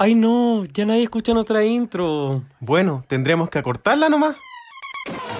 [0.00, 2.42] Ay no, ya nadie escucha nuestra intro.
[2.60, 4.36] Bueno, tendremos que acortarla nomás.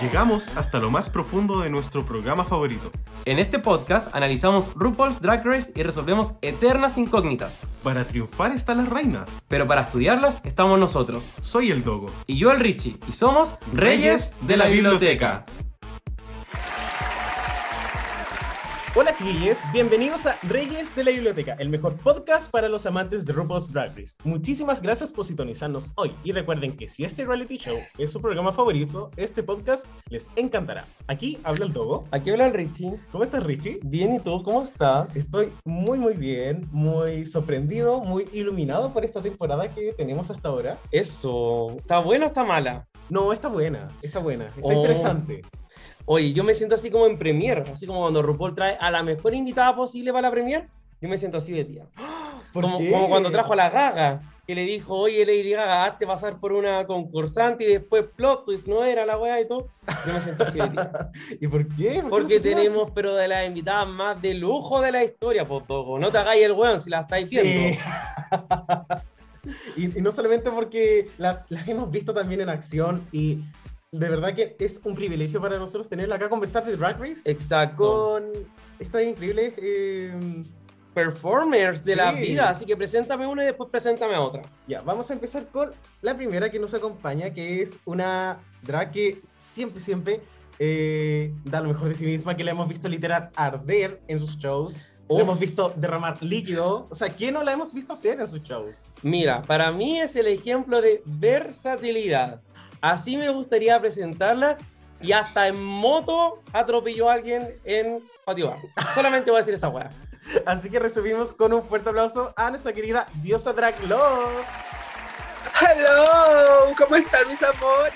[0.02, 2.90] Llegamos hasta lo más profundo de nuestro programa favorito.
[3.24, 7.68] En este podcast analizamos RuPaul's Drag Race y resolvemos eternas incógnitas.
[7.84, 9.30] Para triunfar están las reinas.
[9.46, 11.32] Pero para estudiarlas estamos nosotros.
[11.40, 12.10] Soy el Dogo.
[12.26, 12.96] Y yo el Richie.
[13.08, 15.46] Y somos Reyes de la Biblioteca.
[19.00, 23.32] Hola chiquillos, bienvenidos a Reyes de la Biblioteca, el mejor podcast para los amantes de
[23.32, 24.16] RuPaul's Drag Race.
[24.24, 28.52] Muchísimas gracias por sintonizarnos hoy y recuerden que si este reality show es su programa
[28.52, 30.84] favorito, este podcast les encantará.
[31.06, 32.08] Aquí habla el Dogo.
[32.10, 32.98] Aquí habla el Richie.
[33.12, 33.78] ¿Cómo estás Richie?
[33.84, 34.42] Bien, ¿y tú?
[34.42, 35.14] ¿Cómo estás?
[35.14, 40.76] Estoy muy muy bien, muy sorprendido, muy iluminado por esta temporada que tenemos hasta ahora.
[40.90, 42.88] Eso, ¿está buena o está mala?
[43.08, 44.72] No, está buena, está buena, está Oh.
[44.72, 45.42] interesante.
[46.10, 49.02] Oye, yo me siento así como en Premiere, así como cuando RuPaul trae a la
[49.02, 50.66] mejor invitada posible para la Premiere.
[51.02, 51.84] Yo me siento así de tía.
[52.54, 52.90] ¿Por Como, qué?
[52.90, 56.52] como cuando trajo a la Gaga, que le dijo, oye, Lady Gaga, hazte pasar por
[56.54, 59.68] una concursante y después plot twist, no era la weá y todo.
[60.06, 61.10] Yo me siento así de tía.
[61.42, 62.00] ¿Y por qué?
[62.00, 62.92] ¿Por qué Porque no se tenemos, hace?
[62.94, 65.98] pero de las invitadas más de lujo de la historia, pues, Dogo.
[65.98, 67.50] No te hagáis el weón si la estáis viendo.
[67.52, 67.78] Sí.
[69.76, 73.40] y, y no solamente porque las, las hemos visto también en acción y
[73.90, 77.22] de verdad que es un privilegio para nosotros tenerla acá a conversar de Drag Race
[77.24, 77.76] Exacto.
[78.16, 78.24] con
[78.78, 80.12] estas increíbles eh,
[80.92, 82.20] Performers de la Sí.
[82.20, 82.50] vida.
[82.50, 84.42] Así que preséntame una y después preséntame otra.
[84.66, 85.72] Ya, vamos a empezar con
[86.02, 90.20] la primera que nos acompaña, que es una drag que siempre, siempre
[90.58, 94.36] eh, da lo mejor de sí misma, que la hemos visto literal arder en sus
[94.38, 94.76] shows,
[95.08, 98.42] la hemos visto derramar líquido, o sea, ¿quién no la hemos visto hacer en sus
[98.42, 98.82] shows?
[99.02, 102.42] Mira, para mí es el ejemplo de versatilidad.
[102.80, 104.58] Así me gustaría presentarla
[105.00, 108.54] y hasta en moto atropelló a alguien en Patio.
[108.94, 109.90] Solamente voy a decir esa weá.
[110.44, 114.44] Así que recibimos con un fuerte aplauso a nuestra querida diosa Drag Love.
[115.60, 116.74] ¡Hello!
[116.76, 117.94] ¿Cómo están mis amores?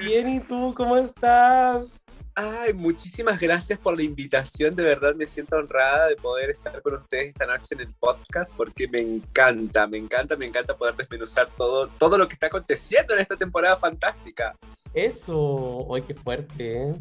[0.00, 1.99] Bien, ¿y tú cómo estás?
[2.34, 4.74] Ay, muchísimas gracias por la invitación.
[4.74, 8.54] De verdad me siento honrada de poder estar con ustedes esta noche en el podcast
[8.56, 13.14] porque me encanta, me encanta, me encanta poder desmenuzar todo, todo lo que está aconteciendo
[13.14, 14.56] en esta temporada fantástica.
[14.94, 16.82] Eso, ¡ay, qué fuerte!
[16.82, 16.94] ¿eh?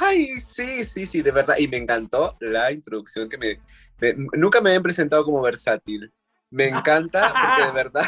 [0.00, 1.56] Ay, sí, sí, sí, de verdad.
[1.58, 3.60] Y me encantó la introducción que me...
[4.00, 6.12] me- nunca me habían presentado como versátil.
[6.50, 8.06] Me encanta porque de verdad...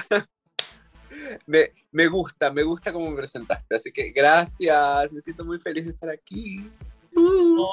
[1.47, 3.75] Me, me gusta, me gusta cómo me presentaste.
[3.75, 6.71] Así que gracias, me siento muy feliz de estar aquí.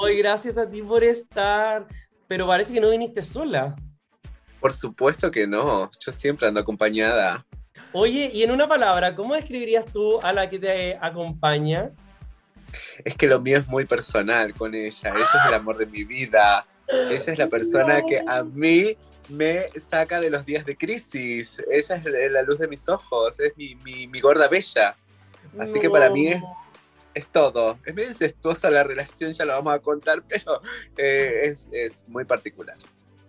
[0.04, 1.86] ¡Ay, gracias a ti por estar!
[2.28, 3.74] Pero parece que no viniste sola.
[4.60, 7.44] Por supuesto que no, yo siempre ando acompañada.
[7.92, 11.90] Oye, y en una palabra, ¿cómo describirías tú a la que te acompaña?
[13.04, 16.04] Es que lo mío es muy personal con ella, ella es el amor de mi
[16.04, 16.66] vida.
[16.88, 18.06] Ella es la persona No.
[18.06, 18.96] que a mí
[19.32, 21.62] me saca de los días de crisis.
[21.70, 24.96] Ella es la luz de mis ojos, es mi, mi, mi gorda bella.
[25.58, 26.42] Así que para mí es,
[27.14, 27.78] es todo.
[27.84, 30.60] Es medio incestuosa la relación, ya lo vamos a contar, pero
[30.96, 32.76] eh, es, es muy particular.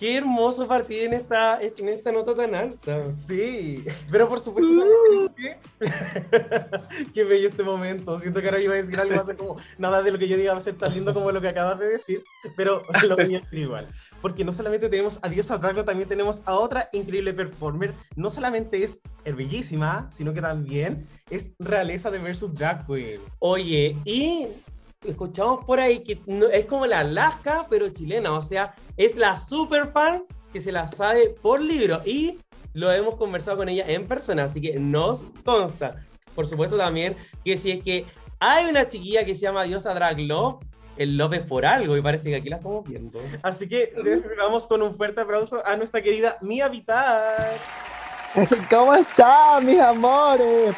[0.03, 3.15] Qué hermoso partir en esta, en esta nota tan alta.
[3.15, 4.69] Sí, pero por supuesto,
[5.13, 5.57] ¿sabes qué?
[7.13, 8.19] qué bello este momento.
[8.19, 10.35] Siento que ahora iba a decir algo más de como nada de lo que yo
[10.35, 12.21] diga va a ser tan lindo como lo que acabas de decir,
[12.57, 13.87] pero lo mío es igual.
[14.21, 17.93] Porque no solamente tenemos a Diosa Draglo, también tenemos a otra increíble performer.
[18.17, 23.21] No solamente es bellísima, sino que también es realeza de versus drag queen.
[23.39, 24.47] Oye, y
[25.05, 28.31] escuchamos por ahí que no- es como la Alaska, pero chilena.
[28.33, 32.01] O sea, es la super fan que se la sabe por libro.
[32.05, 32.37] Y
[32.73, 36.05] lo hemos conversado con ella en persona, así que nos consta.
[36.35, 37.15] Por supuesto también
[37.45, 38.05] que si es que
[38.39, 40.63] hay una chiquilla que se llama Diosa Drag Love,
[40.97, 43.19] el es por algo y parece que aquí la estamos viendo.
[43.41, 43.93] Así que
[44.37, 47.57] vamos con un fuerte aplauso a nuestra querida Mia Vitar.
[48.69, 50.75] ¿Cómo están, mis amores?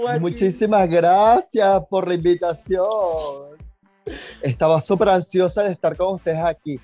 [0.00, 0.20] Guachi.
[0.20, 2.86] Muchísimas gracias por la invitación.
[4.42, 6.80] Estaba súper ansiosa de estar con ustedes aquí.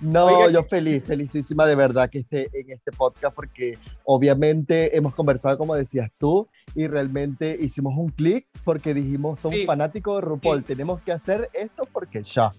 [0.00, 5.12] No, Oiga, yo feliz, felicísima de verdad que esté en este podcast porque obviamente hemos
[5.14, 9.66] conversado como decías tú y realmente hicimos un clic porque dijimos somos Sí.
[9.66, 10.64] fanáticos de RuPaul, Sí.
[10.66, 12.52] tenemos que hacer esto porque ya.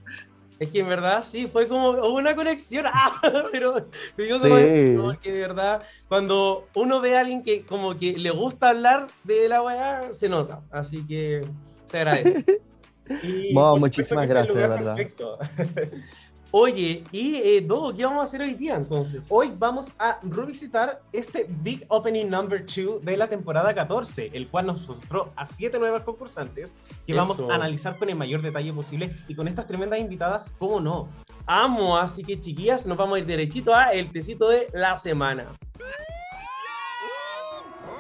[0.60, 2.86] Es que en verdad sí, fue como una conexión.
[2.94, 3.20] ¡Ah!
[3.52, 3.88] Pero
[4.18, 4.96] digo como Sí.
[5.02, 9.50] porque de verdad, cuando uno ve a alguien que como que le gusta hablar de
[9.50, 10.62] la weá, se nota.
[10.72, 11.46] Así que
[11.86, 12.46] se agradece.
[13.22, 15.38] Y, Wow, muchísimas gracias, de perfecto.
[16.58, 17.68] Oye, y eh,
[17.98, 19.26] ¿qué vamos a hacer hoy día entonces?
[19.28, 24.68] Hoy vamos a revisitar este Big Opening Number 2 de la temporada 14, el cual
[24.68, 26.74] nos mostró a siete nuevas concursantes
[27.06, 27.52] que vamos Eso.
[27.52, 31.10] a analizar con el mayor detalle posible y con estas tremendas invitadas, ¿cómo no?
[31.46, 35.48] Amo, así que chiquillas, nos vamos a ir derechito a el tecito de la semana.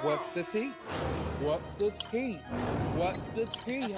[0.01, 0.71] What's the tea?
[1.43, 2.39] What's the tea?
[2.97, 3.93] What's the tea,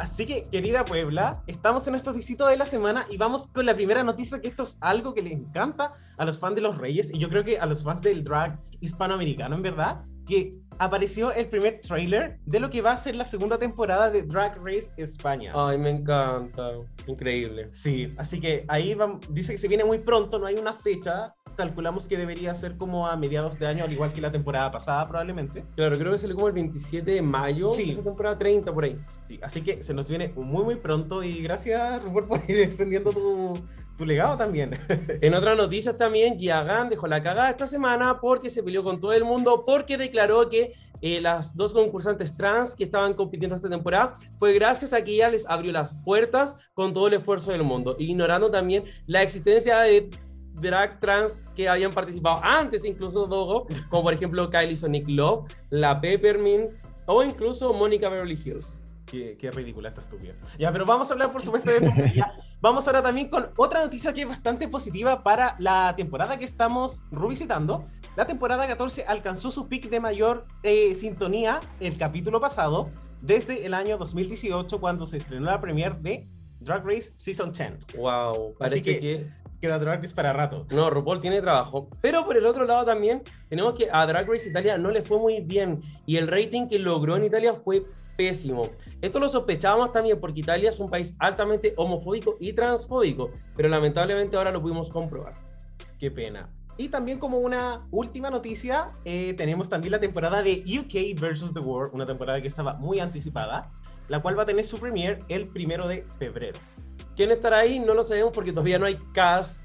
[0.00, 3.74] Así que, querida Puebla, estamos en nuestro disito de la semana y vamos con la
[3.74, 7.10] primera noticia, que esto es algo que le encanta a los fans de los Reyes
[7.12, 10.00] y yo creo que a los fans del drag hispanoamericano, en verdad,
[10.30, 14.22] que apareció el primer trailer de lo que va a ser la segunda temporada de
[14.22, 15.52] Drag Race España.
[15.54, 16.70] Ay, me encanta.
[17.06, 17.68] Increíble.
[17.72, 21.34] Sí, así que ahí vam- dice que se viene muy pronto, no hay una fecha.
[21.56, 25.04] Calculamos que debería ser como a mediados de año, al igual que la temporada pasada,
[25.06, 25.64] probablemente.
[25.74, 27.68] Claro, creo que salió como el 27 de mayo.
[27.68, 27.90] Sí.
[27.90, 28.96] esa temporada 30 por ahí.
[29.24, 31.22] Sí, así que se nos viene muy, muy pronto.
[31.22, 33.54] Y gracias, Rupert, por ir extendiendo tu,
[34.00, 34.70] tu legado también.
[35.20, 39.12] En otras noticias también, Giagan dejó la cagada esta semana porque se peleó con todo
[39.12, 44.14] el mundo, porque declaró que eh, las dos concursantes trans que estaban compitiendo esta temporada
[44.38, 47.96] fue gracias a que ella les abrió las puertas con todo el esfuerzo del mundo,
[47.98, 50.08] ignorando también la existencia de
[50.54, 56.00] drag trans que habían participado antes, incluso Dogo, como por ejemplo Kylie Sonic Love, la
[56.00, 56.70] Peppermint
[57.04, 58.79] o incluso Mónica Beverly Hills.
[59.10, 60.34] Qué, qué ridícula esta estúpida.
[60.58, 62.22] Ya, pero vamos a hablar, por supuesto, de
[62.60, 67.02] Vamos ahora también con otra noticia que es bastante positiva para la temporada que estamos
[67.10, 67.86] revisitando.
[68.16, 72.88] La temporada 14 alcanzó su pic de mayor eh, sintonía el capítulo pasado,
[73.20, 76.28] desde el año 2018, cuando se estrenó la premiere de
[76.60, 77.96] Drag Race Season 10.
[77.96, 79.24] Wow, parece que- que
[79.60, 80.66] Queda Drag Race para rato.
[80.70, 81.90] No, RuPaul tiene trabajo.
[82.00, 85.18] Pero por el otro lado también tenemos que a Drag Race Italia no le fue
[85.18, 87.84] muy bien y el rating que logró en Italia fue
[88.20, 88.68] pésimo.
[89.00, 94.36] Esto lo sospechábamos también porque Italia es un país altamente homofóbico y transfóbico, pero lamentablemente
[94.36, 95.32] ahora lo pudimos comprobar.
[95.98, 96.50] Qué pena.
[96.76, 101.60] Y también como una última noticia, eh, tenemos también la temporada de UK versus The
[101.60, 103.70] World, una temporada que estaba muy anticipada,
[104.08, 106.58] la cual va a tener su premiere el primero de febrero.
[107.16, 107.78] ¿Quién estará ahí?
[107.78, 109.64] No lo sabemos porque todavía no hay cast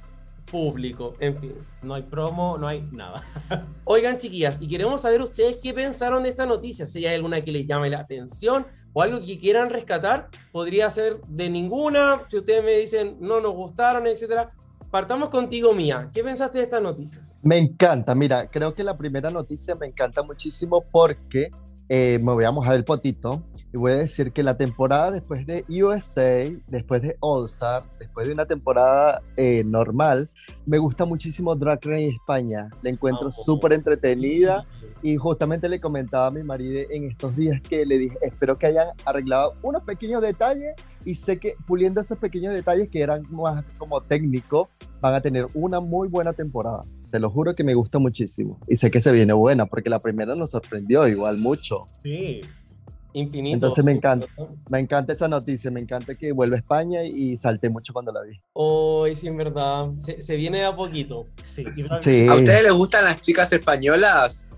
[0.49, 1.15] público.
[1.19, 1.53] En fin.
[1.81, 3.23] No hay promo, no hay nada.
[3.85, 6.87] Oigan, chiquillas, y queremos saber ustedes qué pensaron de esta noticia.
[6.87, 11.21] Si hay alguna que les llame la atención o algo que quieran rescatar, podría ser
[11.27, 12.23] de ninguna.
[12.27, 14.47] Si ustedes me dicen no nos gustaron, etcétera.
[14.91, 16.09] Partamos contigo, Mía.
[16.13, 17.35] ¿Qué pensaste de estas noticias?
[17.41, 21.51] Me encanta, mira, creo que la primera noticia me encanta muchísimo porque
[21.89, 23.43] eh, me voy a mojar el potito
[23.75, 28.25] y voy a decir que la temporada después de USA, después de All Star, después
[28.25, 30.29] de una temporada eh, normal,
[30.65, 32.69] me gusta muchísimo Drag Race España.
[32.81, 33.31] La encuentro Amo.
[33.33, 34.65] súper entretenida
[35.03, 38.67] y justamente le comentaba a mi marido en estos días que le dije, espero que
[38.67, 40.73] hayan arreglado unos pequeños detalles
[41.03, 44.69] y sé que puliendo esos pequeños detalles que eran más como técnicos,
[45.01, 46.85] van a tener una muy buena temporada.
[47.11, 48.57] Te lo juro que me gusta muchísimo.
[48.69, 51.87] Y sé que se viene buena, porque la primera nos sorprendió igual mucho.
[52.01, 52.39] Sí.
[53.15, 53.55] Infinito.
[53.55, 54.27] Entonces me encanta.
[54.69, 58.21] Me encanta esa noticia, me encanta que vuelva a España y salté mucho cuando la
[58.21, 58.41] vi.
[58.51, 59.87] Hoy sí, en verdad.
[59.99, 61.25] Se, se viene de a poquito.
[61.45, 61.65] Sí.
[61.89, 64.49] ¿A ustedes les gustan las chicas españolas?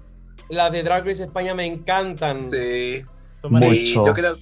[0.50, 2.39] Las de Drag Race España me encantan.
[2.39, 3.04] Sí.
[3.42, 4.06] Sí, Mucho.
[4.07, 4.38] yo creo,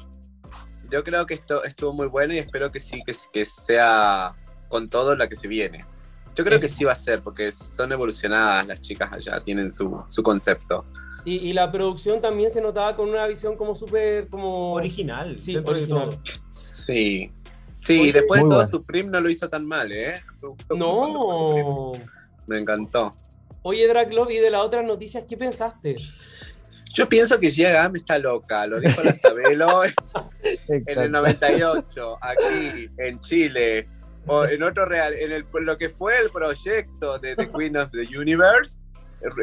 [0.89, 4.31] yo creo que esto estuvo muy bueno y espero que sí, que, que sea
[4.69, 5.85] con todo la que se viene.
[6.35, 10.03] Yo creo que sí va a ser, porque son evolucionadas las chicas allá, tienen su,
[10.07, 10.85] su concepto.
[11.25, 15.39] Y, y la producción también se notaba con una visión como súper como Original.
[15.39, 16.09] Sí, de original.
[16.11, 16.19] todo.
[16.47, 17.31] Sí.
[17.81, 18.69] Sí, Oye, después de todo, bueno.
[18.69, 20.21] Supreme no lo hizo tan mal, ¿eh?
[20.69, 20.77] Me.
[20.77, 21.91] No.
[22.47, 23.15] Me encantó.
[23.61, 25.95] Oye, Drag Love, y de las otras noticias, ¿qué pensaste?
[26.93, 29.83] Yo pienso que Gia Gam está loca, lo dijo la Sabelo
[30.43, 31.09] en el Exacto.
[31.09, 33.87] 98, aquí, en Chile,
[34.27, 37.89] o en otro real, en el, lo que fue el proyecto de The Queen of
[37.91, 38.79] the Universe,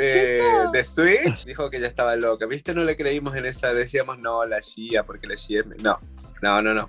[0.00, 2.46] eh, de Switch, dijo que ya estaba loca.
[2.46, 2.74] ¿Viste?
[2.74, 5.46] No le creímos en esa, decíamos, no, la Gia, porque la es...
[5.82, 5.98] No,
[6.42, 6.88] no, no, no.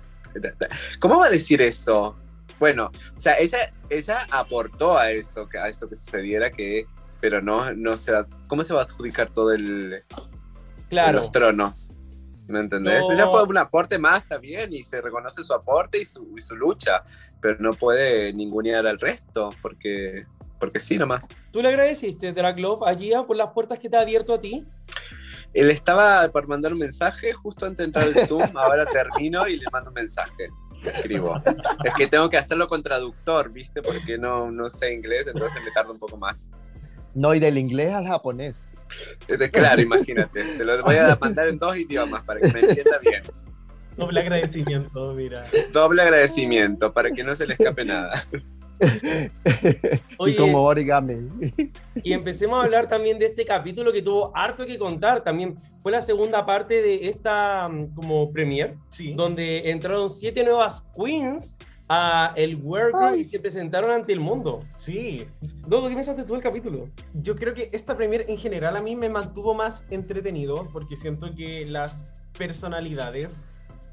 [1.00, 2.16] ¿Cómo va a decir eso?
[2.58, 6.86] Bueno, o sea, ella, ella aportó a eso, que- a eso que sucediera, que,
[7.20, 10.02] pero no, no se va, ¿cómo se va a adjudicar todo el,
[10.88, 11.18] Claro.
[11.18, 11.98] los tronos.
[12.46, 13.00] ¿Me entendés?
[13.00, 13.12] No.
[13.12, 16.54] Ella fue un aporte más también y se reconoce su aporte y su, y su
[16.54, 17.02] lucha,
[17.40, 20.26] pero no puede ningunear al resto porque,
[20.58, 21.26] porque sí nomás.
[21.50, 24.40] ¿Tú le agradeciste, Drag Love, a Gia por las puertas que te ha abierto a
[24.40, 24.64] ti?
[25.52, 29.58] Él estaba por mandar un mensaje justo antes de entrar al Zoom, ahora termino y
[29.58, 30.48] le mando un mensaje.
[30.82, 31.36] Le escribo.
[31.84, 33.80] Es que tengo que hacerlo con traductor, ¿viste?
[33.80, 36.50] Porque no, no sé inglés, entonces me tarda un poco más.
[37.14, 38.68] No, y del inglés al japonés.
[39.22, 42.98] Entonces, claro, imagínate, se lo voy a mandar en dos idiomas para que me entienda
[42.98, 43.22] bien.
[43.96, 45.44] Doble agradecimiento, mira.
[45.72, 48.26] Doble agradecimiento para que no se le escape nada.
[48.80, 51.28] Y Oye, como origami.
[52.02, 55.22] Y empecemos a hablar también de este capítulo que tuvo harto que contar.
[55.22, 59.14] También fue la segunda parte de esta mm, como premier, Sí.
[59.14, 61.56] donde entraron siete nuevas queens
[61.88, 62.58] a el
[62.94, 64.62] Ay, y se presentaron ante el mundo.
[64.76, 65.26] Sí.
[65.66, 66.88] Dodo, ¿qué pensaste tú del capítulo?
[67.12, 71.34] Yo creo que esta premier en general a mí me mantuvo más entretenido porque siento
[71.34, 72.04] que las
[72.38, 73.44] personalidades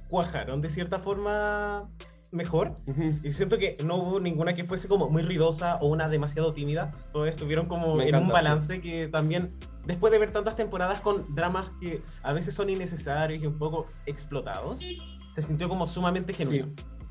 [0.09, 1.89] cuajaron de cierta forma
[2.31, 2.77] mejor.
[3.23, 6.91] Y siento que no hubo ninguna que fuese como muy ruidosa o una demasiado tímida.
[7.11, 9.53] Todas estuvieron como Me en un encanta, balance que también,
[9.85, 13.85] después de ver tantas temporadas con dramas que a veces son innecesarios y un poco
[14.05, 14.81] explotados,
[15.33, 16.69] se sintió como sumamente genuino.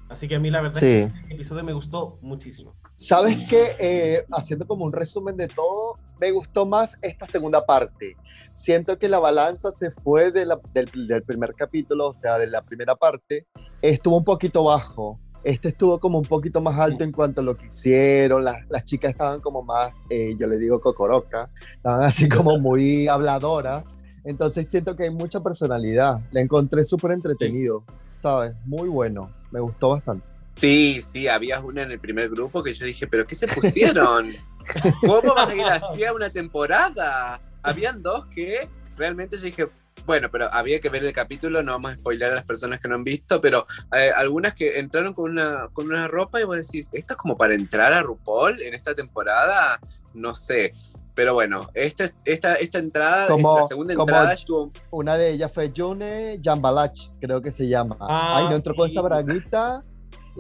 [0.09, 0.87] Así que a mí la verdad Sí.
[0.87, 2.75] es que el episodio me gustó muchísimo.
[2.97, 3.77] ¿Sabes qué?
[3.79, 8.17] Eh, haciendo como un resumen de todo, me gustó más esta segunda parte.
[8.55, 12.47] Siento que la balanza se fue de la- del, del primer capítulo, o sea, de
[12.47, 13.47] la primera parte,
[13.81, 15.19] estuvo un poquito bajo.
[15.43, 18.45] Este estuvo como un poquito más alto en cuanto a lo que hicieron.
[18.45, 23.09] Las, las chicas estaban como más, eh, yo le digo cocoroca, estaban así como muy
[23.09, 23.87] habladoras.
[24.25, 26.21] Entonces siento que hay mucha personalidad.
[26.33, 27.85] La encontré súper entretenido,
[28.19, 28.55] ¿sabes?
[28.67, 29.31] Muy bueno.
[29.51, 30.29] Me gustó bastante.
[30.57, 34.29] Sí, sí, había una en el primer grupo que yo dije, ¿pero qué se pusieron?
[35.07, 37.41] ¿Cómo vas a ir así a una temporada?
[37.63, 39.69] Habían dos que realmente yo dije,
[40.07, 42.89] bueno, pero había que ver el capítulo, no vamos a spoiler a las personas que
[42.89, 43.65] no han visto, pero
[43.97, 47.37] eh, algunas que entraron con una, con una ropa y vos decís, ¿esto es como
[47.37, 49.79] para entrar a RuPaul en esta temporada?
[50.15, 50.73] No sé.
[51.15, 55.51] Pero bueno, esta, esta, esta entrada, Como- la segunda como- entrada estuvo Una de ellas
[55.53, 57.97] fue June Jambalach, creo que se llama.
[58.01, 58.95] Ah, Ay, no entró con sí.
[58.95, 59.81] esa braguita.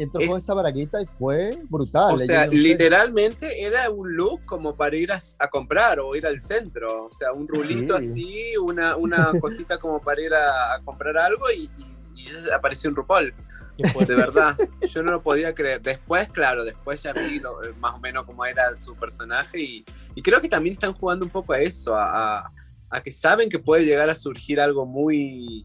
[0.02, 2.14] Entró con Es- esa braguita y fue brutal.
[2.14, 2.57] O sea, no sé.
[2.59, 7.07] literalmente era un look como para ir a, a comprar o ir al centro.
[7.07, 8.09] O sea, un rulito Sí.
[8.09, 12.88] así, una, una cosita como para ir a, a comprar algo y, y- y apareció
[12.90, 13.35] en RuPaul.
[14.07, 14.59] De verdad,
[14.90, 15.80] yo no lo podía creer.
[15.80, 19.85] Después, claro, después ya vi lo- eh, más o menos cómo era su personaje y,
[20.14, 22.52] y creo que también están jugando un poco a eso, a, a-
[22.90, 25.64] a que saben que puede llegar a surgir algo muy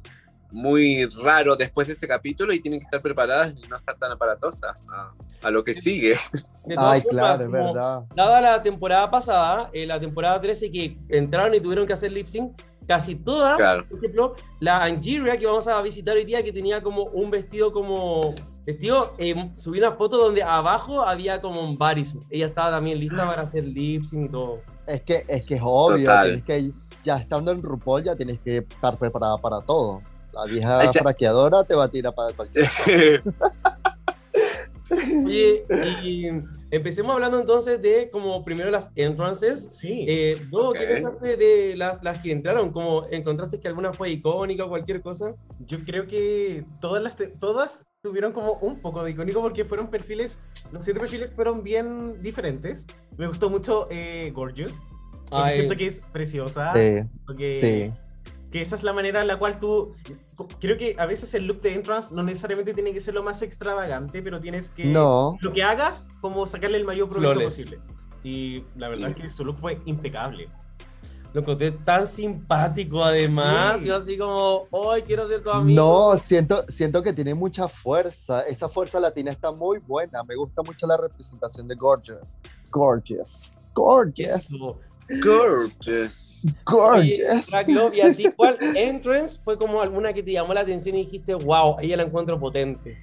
[0.55, 4.12] muy raro después de ese capítulo y tienen que estar preparadas y no estar tan
[4.13, 5.12] aparatosas a,
[5.43, 6.15] a lo que sigue.
[6.77, 8.03] Ay, formas, claro, es verdad.
[8.15, 12.27] Dada la temporada pasada, eh, la temporada 13 que entraron y tuvieron que hacer lip
[12.27, 12.53] sync,
[12.88, 13.85] casi todas, Claro.
[13.88, 17.71] por ejemplo, la Angeria que vamos a visitar hoy día, que tenía como un vestido
[17.74, 18.33] como.
[18.65, 22.15] Vestido, eh, subí una foto donde abajo había como un baris.
[22.31, 24.62] Ella estaba también lista para hacer lip sync y todo.
[24.88, 26.05] Es que es, que es obvio.
[26.05, 26.41] Total.
[26.43, 26.71] que,
[27.03, 30.01] ya estando en RuPaul ya tienes que estar preparada para todo.
[30.36, 32.65] La vieja Ay, fraqueadora te va a tirar para cualquier
[35.25, 35.65] Oye,
[36.04, 36.27] y
[36.70, 39.68] empecemos hablando entonces de como primero las entrances.
[39.72, 40.06] Sí.
[40.08, 40.89] Eh, Dodo, ¿qué Ok.
[40.89, 42.72] pensaste de las, las que entraron?
[42.72, 45.34] ¿Cómo encontraste que alguna fue icónica o cualquier cosa?
[45.60, 49.88] Yo creo que todas las te- todas tuvieron como un poco de icónico porque fueron
[49.89, 50.38] perfiles,
[50.72, 52.86] los siete perfiles fueron bien diferentes.
[53.18, 54.74] Me gustó mucho eh, Gorgeous.
[55.51, 56.74] siento que es preciosa.
[56.74, 57.60] Sí, porque
[57.94, 58.01] sí.
[58.52, 59.96] Que esa es la manera en la cual tú
[60.60, 63.42] creo que a veces el look de entrance no necesariamente tiene que ser lo más
[63.42, 67.80] extravagante, pero tienes que No, lo que hagas como sacarle el mayor provecho posible.
[68.24, 68.96] Y la Sí.
[68.96, 70.50] verdad es que su look fue impecable.
[71.34, 73.82] Lo encontré tan simpático, además.
[73.82, 73.88] Sí.
[73.88, 75.82] Yo, así como, hoy quiero ser tu amigo.
[76.14, 78.44] no, siento, siento que tiene mucha fuerza.
[78.44, 80.24] Esa fuerza latina está muy buena.
[80.24, 82.40] Me gusta mucho la representación de Gorgeous.
[82.72, 83.52] Gorgeous.
[83.74, 84.50] Gorgeous.
[84.50, 84.80] Eso.
[85.21, 86.41] Gorgeous.
[86.43, 87.50] Oye, Gorgeous.
[87.50, 90.95] Black Love, ¿y a ti cuál entrance fue como alguna que te llamó la atención
[90.95, 92.97] y dijiste, wow, ella la encuentro potente?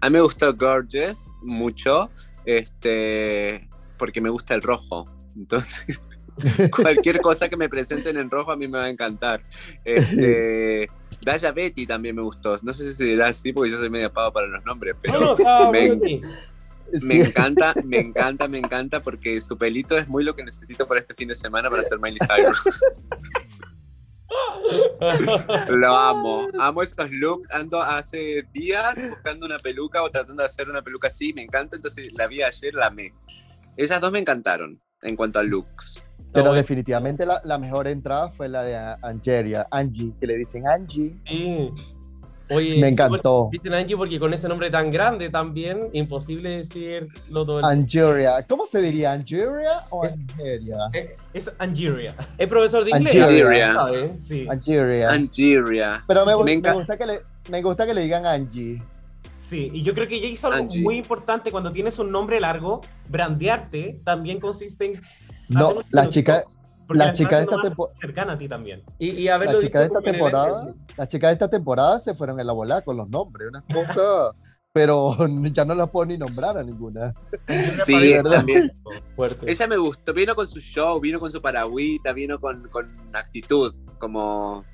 [0.00, 2.10] A mí me gustó Gorgeous mucho,
[2.44, 5.06] este, porque me gusta el rojo.
[5.36, 5.98] Entonces,
[6.74, 9.42] cualquier cosa que me presenten en rojo a mí me va a encantar.
[9.84, 10.88] Este,
[11.22, 12.56] Daya Betty también me gustó.
[12.62, 15.00] No sé si se dirá así porque yo soy medio pavo para los nombres, No,
[15.02, 16.20] pero no, estaba me-.
[17.02, 17.20] me Sí.
[17.22, 21.14] encanta, me encanta, me encanta porque su pelito es muy lo que necesito para este
[21.14, 22.60] fin de semana para ser Miley Cyrus.
[25.68, 27.50] Lo amo, amo esos looks.
[27.52, 31.76] Ando hace días buscando una peluca o tratando de hacer una peluca así, me encanta.
[31.76, 33.12] Entonces la vi ayer, la amé.
[33.76, 36.02] Esas dos me encantaron en cuanto a looks.
[36.32, 36.54] Pero bueno.
[36.54, 41.16] definitivamente la, la mejor entrada fue la de Angeria, Angie, que le dicen Angie.
[41.28, 41.70] Sí.
[42.50, 43.48] Oye, Me sí, encantó.
[43.52, 47.08] Dicen Angie porque con ese nombre tan grande también, imposible decirlo
[47.46, 48.42] todo el Angeria.
[48.48, 49.12] ¿Cómo se diría?
[49.12, 50.76] ¿Angeria o Es- Angeria?
[51.32, 52.14] Es Angeria.
[52.36, 53.14] Es profesor de inglés.
[53.16, 53.74] Angeria.
[54.18, 54.46] Sí.
[54.50, 55.10] Angeria.
[55.10, 56.02] Angeria.
[56.06, 58.82] Pero me, gusta que le, me gusta que le digan Angie.
[59.38, 60.82] Sí, y yo creo que ella hizo algo Angie.
[60.82, 64.92] muy importante cuando tienes un nombre largo, brandearte también consiste en
[65.48, 66.44] No, las chicas,
[66.90, 68.82] Porque La chica de esta haciendo tempo- más cercana a ti también.
[68.98, 72.40] Y, y haberlo La chica de esta temporada, la chica de esta temporada se fueron
[72.40, 74.32] en la bola con los nombres, una cosa,
[74.72, 75.16] pero
[75.52, 77.14] ya no la puedo ni nombrar a ninguna.
[77.86, 78.72] Sí, también.
[78.74, 79.48] sí, fuerte.
[79.52, 83.72] Ella me gustó, vino con su show, vino con su paragüita, vino con, con actitud,
[83.98, 84.64] como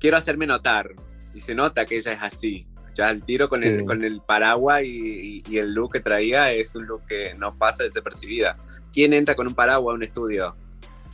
[0.00, 0.88] quiero hacerme notar.
[1.34, 2.66] Y se nota que ella es así.
[2.94, 6.50] Ya el tiro con, el, con el paraguas y, y- y el look que traía
[6.52, 8.56] es un look que no pasa desapercibida.
[8.90, 10.56] ¿Quién entra con un paraguas a un estudio?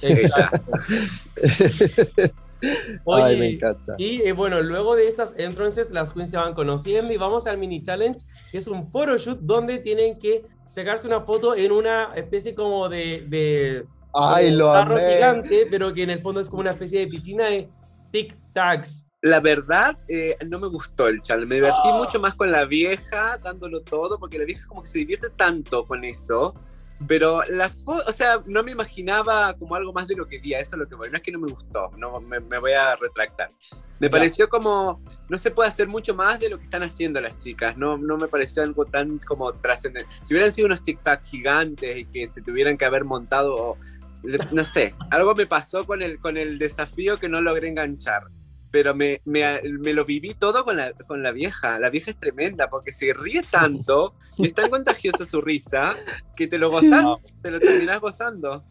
[0.02, 0.50] Ella.
[3.04, 3.94] Oye, Ay, me encanta.
[3.98, 7.58] Y eh, bueno, luego de estas entrances, las queens se van conociendo y vamos al
[7.58, 8.20] mini challenge,
[8.52, 13.24] que es un photoshoot donde tienen que sacarse una foto en una especie como de,
[13.28, 15.14] de Ay, como lo carro amé.
[15.14, 17.68] gigante, pero que en el fondo es como una especie de piscina de
[18.12, 19.06] tic tacs.
[19.22, 21.48] La verdad, eh, no me gustó el challenge.
[21.48, 21.96] Me divertí Ah.
[21.96, 25.84] mucho más con la vieja, dándolo todo, porque la vieja como que se divierte tanto
[25.86, 26.54] con eso.
[27.08, 30.54] Pero la foto, o sea, no me imaginaba como algo más de lo que vi,
[30.54, 31.10] eso es lo que voy.
[31.10, 33.50] No es que no me gustó, no, me, me voy a retractar.
[33.98, 34.10] Me Ya.
[34.10, 37.76] pareció como, no se puede hacer mucho más de lo que están haciendo las chicas,
[37.76, 40.08] no, no me pareció algo tan como trascendente.
[40.22, 43.76] Si hubieran sido unos tic-tac gigantes y que se tuvieran que haber montado,
[44.52, 48.26] no sé, algo me pasó con el, con el desafío que no logré enganchar
[48.72, 51.78] pero me, me, me lo viví todo con la, con la vieja.
[51.78, 55.94] La vieja es tremenda porque se ríe tanto y es tan contagiosa su risa
[56.34, 58.64] que te lo gozas, te lo terminas gozando.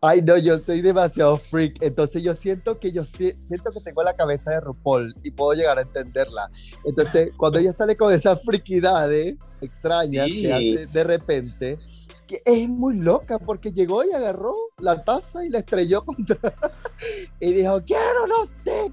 [0.00, 1.82] Ay, no, yo soy demasiado freak.
[1.82, 5.52] Entonces yo siento que yo si- siento que tengo la cabeza de RuPaul y puedo
[5.54, 6.50] llegar a entenderla.
[6.84, 10.42] Entonces, cuando ella sale con esas friquidades extrañas Sí.
[10.42, 11.78] que hace de repente,
[12.26, 16.38] que es muy loca porque llegó y agarró la taza y la estrelló contra.
[17.40, 18.92] y dijo, quiero los tic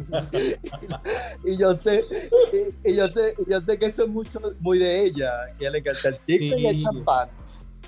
[1.44, 2.04] y yo sé,
[2.84, 5.64] y, y yo sé, y yo sé que eso es mucho, muy de ella, que
[5.64, 7.28] ella le encanta el tic y el champán.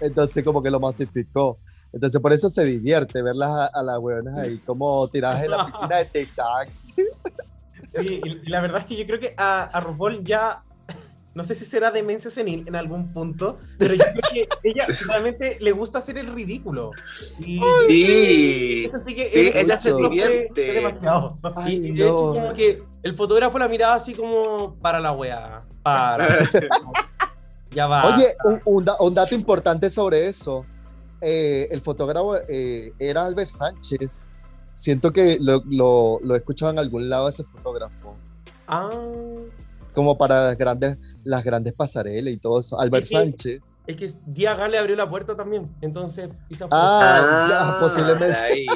[0.00, 1.58] Entonces como que lo masificó.
[1.92, 5.66] Entonces por eso se divierte verlas a, a las hueonas ahí como tiradas en la
[5.66, 6.94] piscina de tic tacs.
[7.84, 10.62] Sí, y y la verdad es que yo creo que a, a RuPaul ya,
[11.34, 15.56] no sé si será demencia senil en algún punto, pero yo creo que ella realmente
[15.60, 16.90] le gusta hacer el ridículo.
[17.40, 20.72] Y Sí, que sí, él- ella se divierte.
[20.74, 21.38] demasiado.
[21.56, 22.34] Ay, y, y de hecho, no.
[22.34, 25.60] como que el fotógrafo la miraba así como para la weá.
[25.82, 26.28] Para.
[27.70, 28.14] ya va.
[28.14, 30.64] Oye, un, un da- un dato importante sobre eso.
[31.20, 34.26] Eh, el fotógrafo eh, era Albert Sánchez.
[34.74, 38.16] Siento que lo, lo, lo he escuchado en algún lado ese fotógrafo.
[38.66, 38.90] Ah,
[39.94, 42.80] Como para las grandes, las grandes pasarelas y todo eso.
[42.80, 43.80] Albert Es que- Sánchez.
[43.86, 45.64] es que Gia le abrió la puerta también.
[45.80, 46.68] Entonces, quizás.
[46.70, 48.26] Ah, ya, posiblemente.
[48.28, 48.66] De ahí,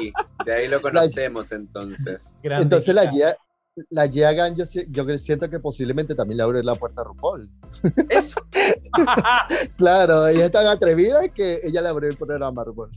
[0.45, 2.37] de ahí lo conocemos entonces.
[2.43, 2.63] Grande.
[2.63, 3.35] Entonces la Gia,
[3.89, 7.49] la Gia Gunn, yo, yo siento que posiblemente también le abre la puerta a RuPaul.
[8.09, 8.39] Eso.
[9.77, 12.89] Claro, ella es tan atrevida que ella le abrió el programa a RuPaul.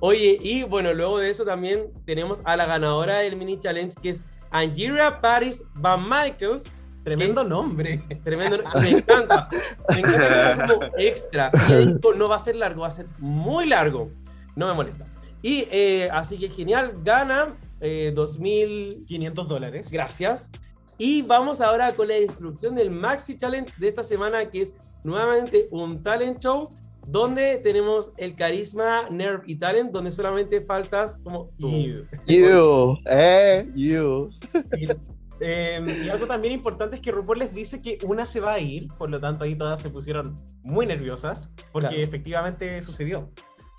[0.00, 4.10] Oye, y bueno, luego de eso también tenemos a la ganadora del mini challenge que
[4.10, 4.22] es
[4.56, 6.72] Angira Paris Van Michaels.
[7.04, 7.98] Tremendo nombre.
[8.24, 9.48] Tremendo, me encanta.
[9.90, 11.50] Me encanta como extra.
[12.16, 14.10] No va a ser largo, va a ser muy largo.
[14.56, 15.04] No me molesta.
[15.42, 19.90] Y eh, así que genial, gana eh, 2000 500 dólares.
[19.90, 20.50] Gracias.
[20.98, 25.68] Y vamos ahora con la instrucción del Maxi Challenge de esta semana, que es nuevamente
[25.70, 26.70] un talent show,
[27.10, 31.68] donde tenemos el carisma, nerve y talent, donde solamente faltas como tú.
[31.68, 34.30] Y, You, eh, you.
[34.66, 34.86] sí.
[35.38, 38.58] Eh, y algo también importante es que RuPaul les dice que una se va a
[38.58, 42.02] ir, por lo tanto ahí todas se pusieron muy nerviosas, porque Claro.
[42.02, 43.28] efectivamente sucedió.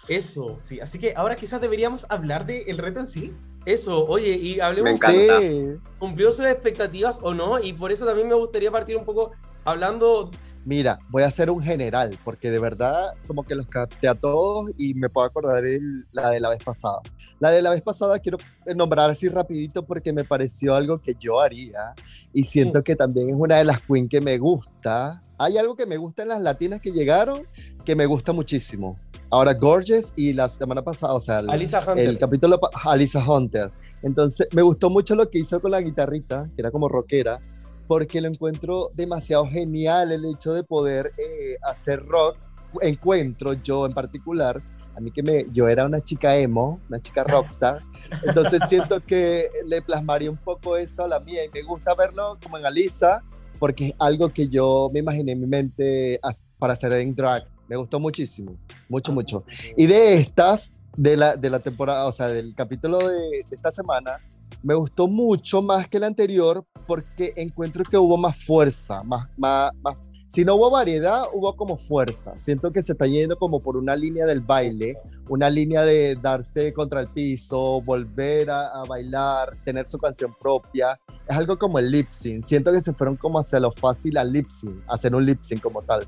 [0.07, 3.33] Eso, Sí, así que ahora quizás deberíamos hablar del reto en sí.
[3.65, 4.05] eso.
[4.05, 5.39] Oye, y Me hablemos, encanta.
[5.41, 5.65] Sí.
[5.97, 7.59] ¿cumplió sus expectativas o no?
[7.59, 9.31] Y por eso también me gustaría partir un poco
[9.65, 10.29] hablando
[10.67, 14.69] Mira, voy a hacer un general, porque de verdad como que los capté a todos
[14.77, 16.99] y me puedo acordar el- la de la vez pasada.
[17.39, 18.37] La de la vez pasada quiero
[18.75, 21.93] nombrar así rapidito porque me pareció algo que yo haría
[22.33, 25.21] y siento que también es una de las queen que me gusta.
[25.37, 27.43] Hay algo que me gusta en las latinas que llegaron
[27.85, 28.99] que me gusta muchísimo.
[29.29, 32.09] Ahora Gorgeous y la semana pasada, o sea, el, Alisa Hunter.
[32.09, 33.71] el capítulo Alisa Hunter.
[34.01, 37.39] Entonces, me gustó mucho lo que hizo con la guitarrita, que era como rockera,
[37.87, 42.37] porque lo encuentro demasiado genial el hecho de poder eh, hacer rock.
[42.81, 44.61] Encuentro yo en particular,
[44.95, 47.81] a mí que me, yo era una chica emo, una chica rockstar,
[48.23, 52.37] entonces siento que le plasmaría un poco eso a la mía y me gusta verlo
[52.43, 53.23] como en Alisa,
[53.57, 56.19] porque es algo que yo me imaginé en mi mente
[56.59, 57.45] para hacer en drag.
[57.67, 58.55] Me gustó muchísimo,
[58.87, 59.43] mucho, mucho.
[59.75, 63.71] Y de estas, de la, de la temporada, o sea, del capítulo de, de esta
[63.71, 64.19] semana,
[64.63, 69.71] me gustó mucho más que el anterior porque encuentro que hubo más fuerza, más, más,
[69.81, 72.37] más, si no hubo variedad, hubo como fuerza.
[72.37, 74.97] Siento que se está yendo como por una línea del baile,
[75.29, 80.99] una línea de darse contra el piso, volver a, a bailar, tener su canción propia.
[81.29, 82.43] Es algo como el lip sync.
[82.43, 85.61] Siento que se fueron como hacia lo fácil al lip sync, hacer un lip sync
[85.61, 86.05] como tal.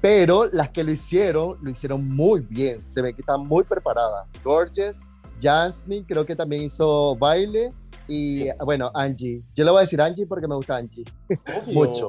[0.00, 2.82] Pero las que lo hicieron, lo hicieron muy bien.
[2.82, 4.28] Se ve que están muy preparadas.
[4.42, 5.00] Gorgeous,
[5.40, 7.72] Jasmine creo que también hizo baile.
[8.06, 9.42] Y bueno, Angie.
[9.54, 11.04] Yo le voy a decir Angie porque me gusta Angie.
[11.66, 12.08] Mucho.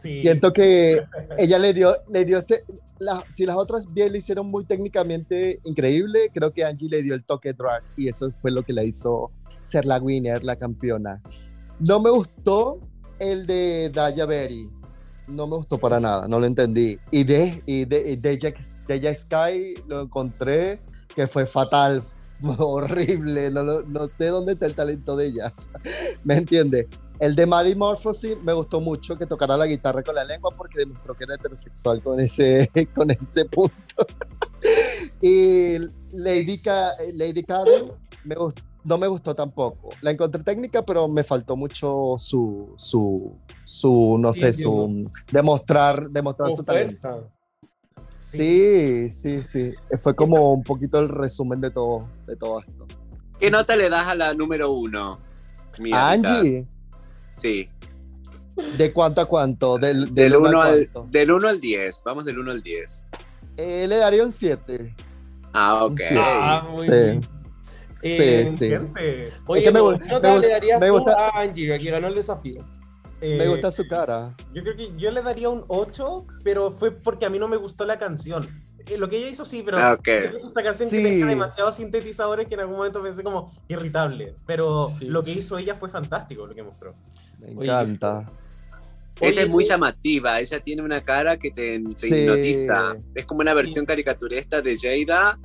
[0.00, 0.20] Sí.
[0.20, 1.02] Siento que
[1.38, 2.62] ella le dio, le dio ese-
[2.98, 7.14] la- si las otras bien le hicieron muy técnicamente increíble, creo que Angie le dio
[7.14, 9.30] el toque drag y eso fue lo que la hizo
[9.62, 11.20] ser la winner, la campeona.
[11.80, 12.80] No me gustó
[13.18, 14.70] el de Daya Berry.
[15.26, 16.98] No me gustó para nada, no lo entendí.
[17.10, 18.48] Y de, y de, y Deja,
[18.86, 20.80] Deja Sky lo encontré
[21.14, 22.02] que fue fatal,
[22.58, 23.50] horrible.
[23.50, 25.54] No, no sé dónde está el talento de ella.
[26.24, 26.86] ¿Me entiendes?
[27.18, 30.78] El de Maddie Morphosis me gustó mucho que tocara la guitarra con la lengua porque
[30.78, 34.06] demostró que era heterosexual con ese, con ese punto.
[35.20, 35.78] y
[36.12, 37.90] Lady, Ca- Lady Caden
[38.24, 38.36] me
[38.84, 39.90] no me gustó tampoco.
[40.00, 46.54] La encontré técnica, pero me faltó mucho su, su, su no sé, su demostrar, demostrar
[46.54, 47.30] su talento.
[48.30, 49.72] Sí, sí, sí.
[49.98, 52.86] Fue como un poquito el resumen de todo, de todo esto.
[53.40, 55.18] ¿Qué nota le das a la número uno?
[55.78, 55.92] Mi?
[55.92, 56.66] Angie,
[57.28, 57.68] Sí.
[58.76, 59.78] ¿de cuánto a cuánto?
[59.78, 61.10] Del, Del uno 1 a al, cuánto?
[61.12, 62.02] del 1 al 10.
[62.04, 63.08] Vamos del 1 al 10.
[63.56, 64.94] Eh, le daría un 7.
[65.52, 65.98] Ah, ok.
[65.98, 66.14] Sí.
[66.18, 66.90] Ah, muy Sí.
[66.90, 67.20] bien.
[67.96, 68.70] Sí, Eh, sí.
[69.46, 71.78] Oye, que me ¿qué gu- nota me gu- le darías me tú gusta- a Angie,
[71.78, 72.60] que ganó el desafío?
[73.20, 74.34] Eh, Me gusta su cara.
[74.54, 77.56] Yo creo que yo le daría un 8, pero fue porque a mí no me
[77.56, 78.46] gustó la canción.
[78.86, 80.02] Eh, lo que ella hizo sí, pero Ah, ok.
[80.02, 81.02] creo que es esta canción que Sí.
[81.02, 84.34] mezcla demasiados sintetizadores que en algún momento pensé como irritable.
[84.46, 85.04] Pero Sí.
[85.06, 86.92] lo que hizo ella fue fantástico, lo que mostró.
[87.38, 88.26] Me Oye, encanta.
[89.20, 92.14] Ella es muy llamativa, ella tiene una cara que te, te Sí.
[92.20, 92.96] hipnotiza.
[93.16, 95.38] Es como una versión caricaturesta de Jada.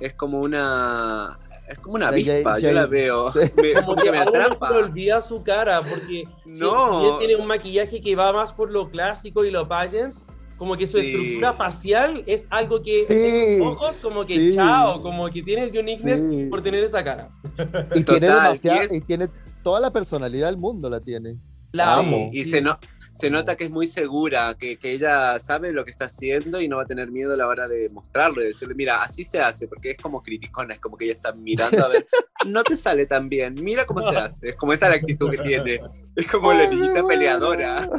[0.00, 1.38] Es como una.
[1.68, 3.32] Es como una Jay- avispa, yo Jay- la veo.
[3.32, 3.38] sí.
[3.62, 4.70] Me, Como que me uno se atrapa.
[4.70, 7.00] le olvida su cara, porque si- No.
[7.00, 10.14] si él tiene un maquillaje que va más por lo clásico y lo pageant,
[10.56, 11.06] como que su Sí.
[11.10, 13.62] estructura facial es algo que Sí.
[13.64, 14.54] ojos como que Sí.
[14.56, 16.46] chao, como que tiene el uniqueness Sí.
[16.50, 17.28] por tener esa cara.
[17.94, 19.28] Y tiene Total, demasiada, y es- y tiene
[19.62, 21.40] toda la personalidad del mundo la tiene.
[21.72, 22.30] La Sí, amo.
[22.32, 22.50] Y sí.
[22.50, 22.78] se, no,
[23.18, 26.68] se nota que es muy segura, que, que ella sabe lo que está haciendo y
[26.68, 29.40] no va a tener miedo a la hora de mostrarlo y decirle, mira, así se
[29.40, 32.06] hace, porque es como criticona, es como que ella está mirando a ver,
[32.46, 34.50] no te sale tan bien, mira cómo se hace.
[34.50, 35.80] Es como esa la actitud que tiene.
[36.14, 37.88] Es como la niñita peleadora.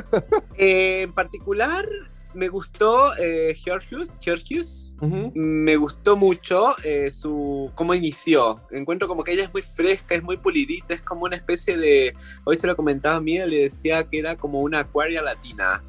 [0.62, 1.88] Eh, en particular,
[2.34, 4.90] me gustó eh, Georgius, Georgius.
[5.02, 5.32] Ujú.
[5.34, 8.62] Me gustó mucho eh, su cómo inició.
[8.72, 12.14] Encuentro como que ella es muy fresca, es muy pulidita, es como una especie de.
[12.44, 15.84] Hoy se lo comentaba a mí, le decía que era como una acuaria latina.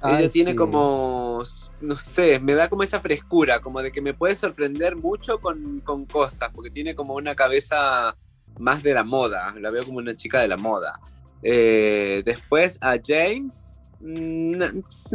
[0.00, 0.56] Ay, ella tiene sí.
[0.56, 1.42] como,
[1.80, 5.80] no sé, me da como esa frescura, como de que me puede sorprender mucho con,
[5.80, 8.14] con cosas, porque tiene como una cabeza
[8.58, 11.00] más de la moda, la veo como una chica de la moda.
[11.42, 13.63] Eh, después a Jane, mm,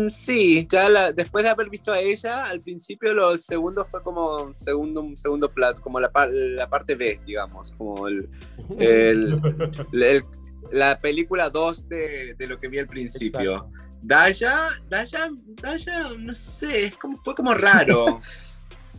[0.07, 4.53] sí, ya la- después de haber visto a ella, al principio lo segundo fue como
[4.57, 8.29] segundo, un segundo plat, como la, la parte B, digamos, como el,
[8.79, 9.39] el-
[9.93, 10.23] el-
[10.71, 13.71] la película 2 de, de lo que vi al principio.
[14.01, 15.29] Daya, Daya,
[15.61, 18.19] Daya, no sé, es como, fue como raro.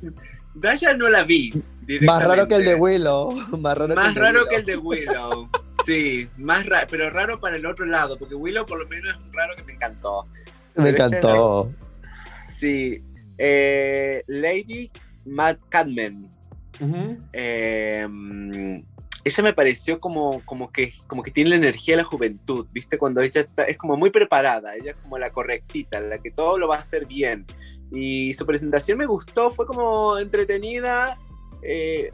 [0.55, 1.53] Daya no la vi.
[2.03, 2.74] Más raro que el de.
[2.74, 3.33] Willow.
[3.59, 4.48] Más raro, Más que, el de raro Willow.
[4.48, 5.48] que el de Willow.
[5.90, 9.26] Sí, más raro, pero raro para el otro lado, porque Willow por lo menos es
[9.26, 10.24] un raro que me encantó.
[10.76, 11.72] Me pero este encantó.
[12.55, 13.03] Sí,
[13.37, 14.88] eh, Lady
[15.26, 16.31] Matt Cadman.
[17.33, 18.76] Eh, mm,
[19.24, 22.96] ella me pareció como, como, que, como que tiene la energía de la juventud, ¿viste?
[22.96, 26.57] Cuando ella está, es como muy preparada, ella es como la correctita, la que todo
[26.57, 27.44] lo va a hacer bien.
[27.90, 31.18] Y su presentación me gustó, fue como entretenida.
[31.62, 32.12] eh,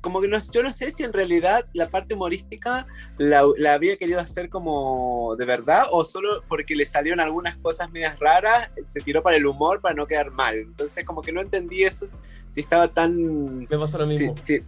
[0.00, 3.96] como que no, yo no sé si en realidad la parte humorística la, la había
[3.96, 9.00] querido hacer como de verdad o solo porque le salieron algunas cosas medias raras, se
[9.00, 10.56] tiró para el humor para no quedar mal.
[10.56, 12.06] Entonces como que no entendí eso,
[12.48, 14.34] si estaba tan Me pasó lo mismo.
[14.42, 14.66] Sí, sí.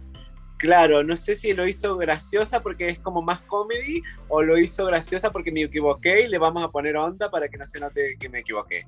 [0.61, 4.85] Claro, no sé si lo hizo graciosa porque es como más comedy o lo hizo
[4.85, 8.15] graciosa porque me equivoqué y le vamos a poner onda para que no se note
[8.19, 8.85] que me equivoqué.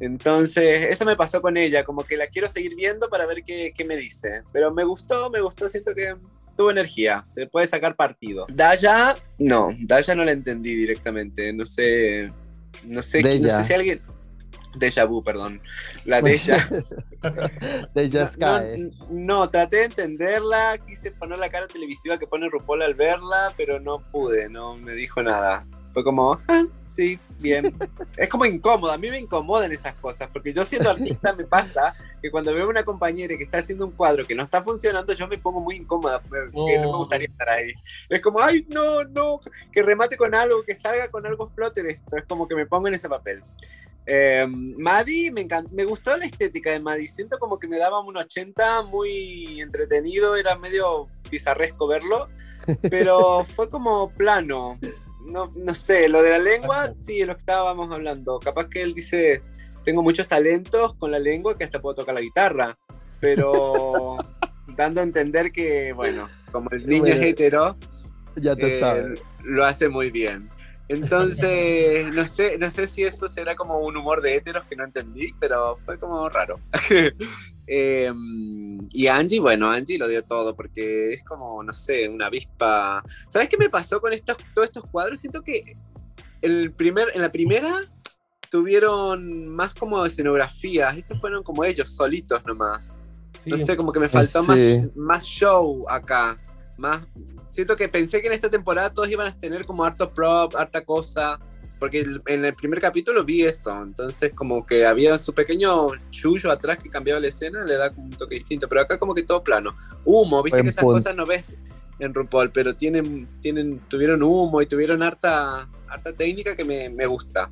[0.00, 3.72] Entonces, eso me pasó con ella, como que la quiero seguir viendo para ver qué,
[3.76, 4.42] qué me dice.
[4.52, 6.14] Pero me gustó, me gustó, siento que
[6.56, 8.46] tuvo energía, se puede sacar partido.
[8.48, 12.30] Daya, no, Daya no la entendí directamente, no sé,
[12.84, 14.02] no sé, no sé si alguien...
[14.76, 15.62] Deja vu, perdón.
[16.04, 16.68] La de ella.
[17.94, 18.78] De Just No, Sky.
[18.78, 23.54] no, no, traté de entenderla, quise poner la cara televisiva que pone RuPaul al verla,
[23.56, 25.66] pero no pude, no me dijo nada.
[25.96, 27.74] Fue como, ah, sí, bien.
[28.18, 31.94] Es como incómodo, a mí me incomodan esas cosas, porque yo siendo artista me pasa
[32.20, 35.26] que cuando veo una compañera que está haciendo un cuadro que no está funcionando, yo
[35.26, 36.98] me pongo muy incómoda, porque no me Oh.
[36.98, 37.72] gustaría estar ahí.
[38.10, 39.40] Es como, ay, no, no,
[39.72, 42.14] que remate con algo, que salga con algo flote de esto.
[42.18, 43.40] Es como que me pongo en ese papel.
[44.04, 47.08] Eh, Maddie, me, me gustó la estética de Maddie.
[47.08, 52.28] Siento como que me daba un 80 muy entretenido, era medio bizarresco verlo,
[52.90, 54.78] pero fue como plano.
[55.26, 58.38] No, no sé, lo de la lengua, sí, es lo que estábamos hablando.
[58.38, 59.42] Capaz que él dice,
[59.84, 62.78] tengo muchos talentos con la lengua que hasta puedo tocar la guitarra,
[63.20, 64.16] pero
[64.76, 67.76] dando a entender que, bueno, como el niño es hetero,
[68.36, 69.20] Ya te eh, sabes.
[69.42, 70.48] lo hace muy bien.
[70.88, 74.84] Entonces, no sé, no sé si eso será como un humor de héteros que no
[74.84, 76.60] entendí, pero fue como raro.
[77.68, 78.12] Eh,
[78.92, 83.02] y Angie, bueno, Angie lo dio todo porque es como, no sé, una avispa.
[83.28, 85.18] ¿Sabes qué me pasó con estos, todos estos cuadros?
[85.18, 85.74] Siento que
[86.42, 87.80] el primer, en la primera
[88.52, 90.96] tuvieron más como escenografías.
[90.96, 92.94] Estos fueron como ellos, solitos nomás.
[93.36, 93.50] Sí.
[93.50, 94.48] No sé, como que me faltó Sí.
[94.48, 96.38] más, más show acá.
[96.76, 97.00] Más,
[97.46, 100.82] siento que pensé que en esta temporada todos iban a tener como harto prop, harta
[100.84, 101.38] cosa.
[101.78, 103.82] Porque en el primer capítulo vi eso.
[103.82, 108.06] Entonces, como que había su pequeño chullo atrás que cambiaba la escena, le da como
[108.06, 108.66] un toque distinto.
[108.66, 109.76] Pero acá, como que todo plano.
[110.04, 110.96] Humo, viste Buen que esas punto.
[110.98, 111.54] cosas no ves
[111.98, 117.04] en RuPaul, pero tienen, tienen, tuvieron humo y tuvieron harta, harta técnica que me, me
[117.06, 117.50] gusta.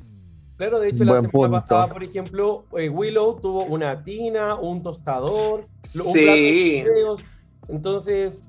[0.57, 1.51] Claro, de hecho, la semana punto.
[1.51, 6.21] pasada, por ejemplo, eh, Willow tuvo una tina, un tostador, lo- un Sí.
[6.23, 7.21] plato de fideos.
[7.67, 8.41] Entonces,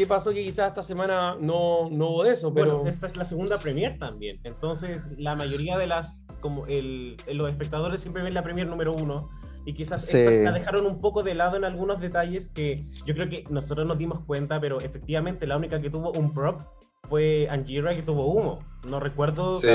[0.00, 0.30] ¿qué pasó?
[0.30, 3.58] Que quizás esta semana no, no hubo de eso, pero Bueno, esta es la segunda
[3.58, 4.40] premier también.
[4.44, 9.28] Entonces, la mayoría de las, como el, los espectadores siempre ven la premier número uno.
[9.66, 10.16] Y quizás Sí.
[10.42, 13.98] la dejaron un poco de lado en algunos detalles que yo creo que nosotros nos
[13.98, 16.62] dimos cuenta, pero efectivamente la única que tuvo un prop
[17.06, 18.60] fue Angira que tuvo humo.
[18.88, 19.52] No recuerdo.
[19.52, 19.68] Sí.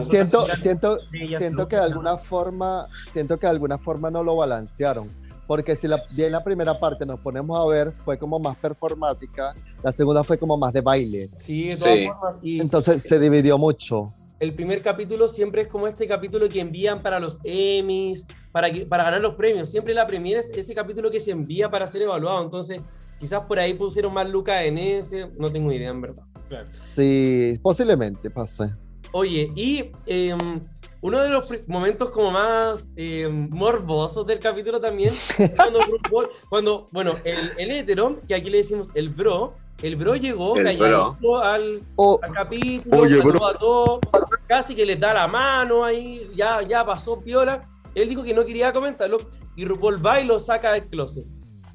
[0.00, 0.96] Siento, siento,
[1.38, 5.10] siento que de alguna forma, siento que de alguna forma no lo balancearon.
[5.46, 9.54] Porque si la, bien la primera parte nos ponemos a ver, fue como más performática,
[9.82, 11.28] la segunda fue como más de baile.
[11.36, 12.06] sí, de todas Sí.
[12.06, 12.38] formas.
[12.42, 14.12] Y Entonces se dividió mucho.
[14.40, 18.84] el primer capítulo siempre es como este capítulo que envían para los Emmys, para, que,
[18.86, 19.70] para ganar los premios.
[19.70, 22.42] Siempre la premier es ese capítulo que se envía para ser evaluado.
[22.42, 22.82] Entonces,
[23.18, 26.22] quizás por ahí pusieron más lucas en ese, no tengo idea, en verdad.
[26.48, 26.66] Claro.
[26.70, 28.70] Sí, posiblemente pase.
[29.12, 30.60] Oye, y em,
[31.06, 35.14] uno de los momentos como más em, morbosos del capítulo también,
[35.56, 40.16] cuando, RuPaul- cuando, bueno, el, el hétero, que aquí le decimos el bro, el bro
[40.16, 43.46] llegó El calladito al, Oh, al capítulo, Oye, bro.
[43.46, 44.00] a todos,
[44.48, 47.62] casi que les da la mano ahí, ya, ya pasó piola.
[47.94, 49.18] Él dijo que no quería comentarlo
[49.54, 51.24] y RuPaul va y lo saca del closet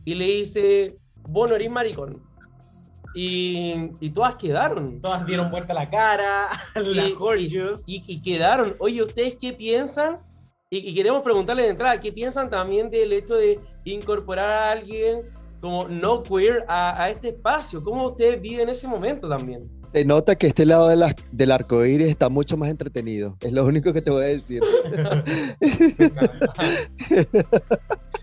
[0.03, 0.97] y le dice,
[1.29, 2.21] vos no eres maricón.
[3.13, 5.01] Y, y todas quedaron.
[5.01, 7.83] Todas dieron vuelta la cara, la Y- gorgeous.
[7.87, 8.75] Y, y quedaron.
[8.79, 10.19] Oye, ¿ustedes qué piensan?
[10.69, 15.19] Y, y queremos preguntarles de entrada, ¿qué piensan también del hecho de incorporar a alguien
[15.59, 17.83] como no queer a, a este espacio?
[17.83, 19.61] ¿Cómo ustedes viven ese momento también?
[19.91, 23.35] se nota que este lado de la- del arco iris está mucho más entretenido.
[23.41, 24.63] Es lo único que te voy a decir.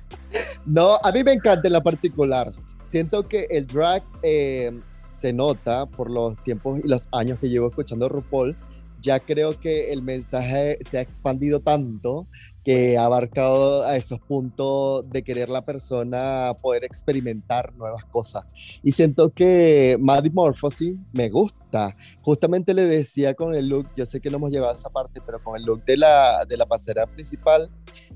[0.67, 2.53] No, a mí me encanta en la particular.
[2.83, 7.69] Siento que el drag eh, se nota por los tiempos y los años que llevo
[7.69, 8.57] escuchando RuPaul.
[9.01, 12.27] Ya creo que el mensaje se ha expandido tanto
[12.65, 18.45] que ha abarcado a esos puntos de querer la persona poder experimentar nuevas cosas.
[18.83, 21.97] Y siento que Maddie Morphosis me gusta.
[22.23, 25.21] Justamente le decía con el look, yo sé que no hemos llegado a esa parte,
[25.25, 27.71] pero con el look de la, de la pasarela principal,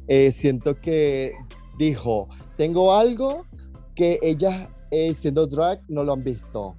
[0.09, 1.33] eh, siento que
[1.79, 3.47] dijo, tengo algo
[3.95, 6.77] que ellas eh, siendo drag no lo han visto.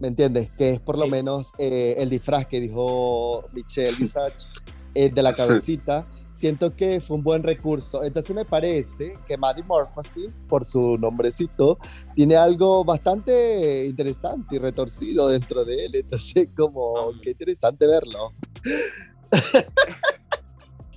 [0.00, 0.50] ¿Me entiendes?
[0.58, 4.46] Que es por lo menos eh, el disfraz que dijo Michelle Visage
[4.94, 6.06] eh, de la cabecita.
[6.32, 8.02] Siento que fue un buen recurso.
[8.02, 11.78] Entonces me parece que Maddie Morphosis, por su nombrecito,
[12.16, 15.94] tiene algo bastante interesante y retorcido dentro de él.
[15.94, 18.32] Entonces, como, qué interesante verlo.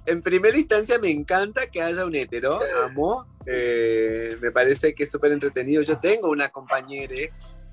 [0.08, 5.12] En primera instancia me encanta que haya un hetero, amo, eh, me parece que es
[5.12, 5.82] súper entretenido.
[5.84, 7.14] Yo tengo una compañera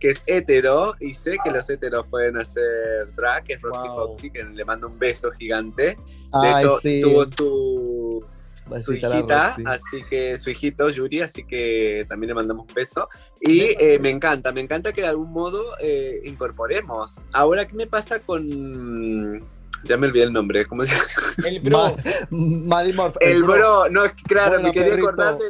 [0.00, 3.96] que es hetero y sé que los heteros pueden hacer drag, que es Roxy Wow.
[3.96, 5.96] Foxy, que le mando un beso gigante.
[5.96, 5.96] De
[6.32, 7.00] Ay, hecho, sí.
[7.00, 8.24] tuvo su,
[8.82, 13.08] su hijita, así que su hijito Yuri, así que también le mandamos un beso.
[13.40, 17.20] Y eh, me encanta, me encanta que de algún modo eh, incorporemos.
[17.32, 19.40] Ahora, ¿qué me pasa con...
[19.84, 21.04] Ya me olvidé el nombre, ¿cómo se llama?
[21.46, 21.96] El bro.
[22.30, 25.44] Ma- Morph- El bro, no, claro, Bueno, me quería acordar de...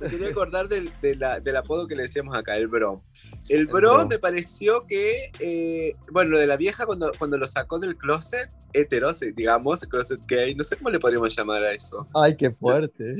[0.00, 3.02] me quería acordar del, de la- del apodo que le decíamos acá, el bro.
[3.48, 4.06] El bro, bro.
[4.08, 8.48] me pareció que, eh, bueno, lo de la vieja cuando, cuando lo sacó del closet,
[8.74, 12.06] heteros, digamos, closet gay, no sé cómo le podríamos llamar a eso.
[12.14, 13.16] Ay, qué fuerte.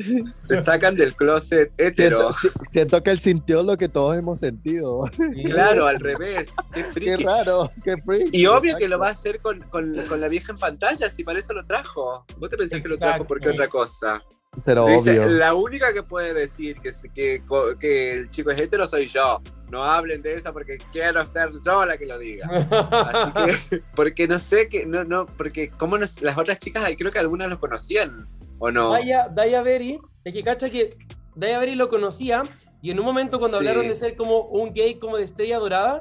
[0.46, 2.32] Te sacan del closet hetero.
[2.34, 5.02] Siento, si- siento que él sintió lo que todos hemos sentido.
[5.46, 6.52] Claro, al revés.
[6.74, 7.24] Qué Qué friki.
[7.24, 8.28] raro, qué freak.
[8.32, 9.00] Y obvio que lo Exacto.
[9.00, 12.26] va a hacer con, con- con la vieja en pantalla, si para eso lo trajo.
[12.38, 13.62] ¿Vos te pensás que lo trajo por qué Exacto.
[13.62, 14.24] otra cosa?
[14.64, 15.28] Pero Dice, obvio.
[15.28, 17.42] la única que puede decir que, que,
[17.78, 19.40] que el chico es hetero soy yo.
[19.70, 22.46] No hablen de eso porque quiero ser yo la que lo diga.
[22.48, 27.12] Así que, porque no sé que, no, no, porque como las otras chicas, ahí creo
[27.12, 28.26] que algunas lo conocían,
[28.58, 28.90] ¿o no?
[28.92, 30.96] Daya, Daya Berry, es que cacha que
[31.36, 32.42] Daya Berry lo conocía
[32.80, 33.66] y en un momento cuando Sí.
[33.66, 36.00] hablaron de ser como un gay como de estrella dorada,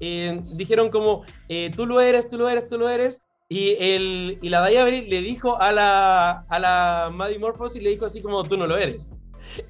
[0.00, 3.22] eh, dijeron como eh, tú lo eres, tú lo eres, tú lo eres.
[3.54, 7.80] Y, el, y la Daya Berry le dijo a la, a la Maddie Morphos y
[7.80, 9.14] le dijo así como tú no lo eres.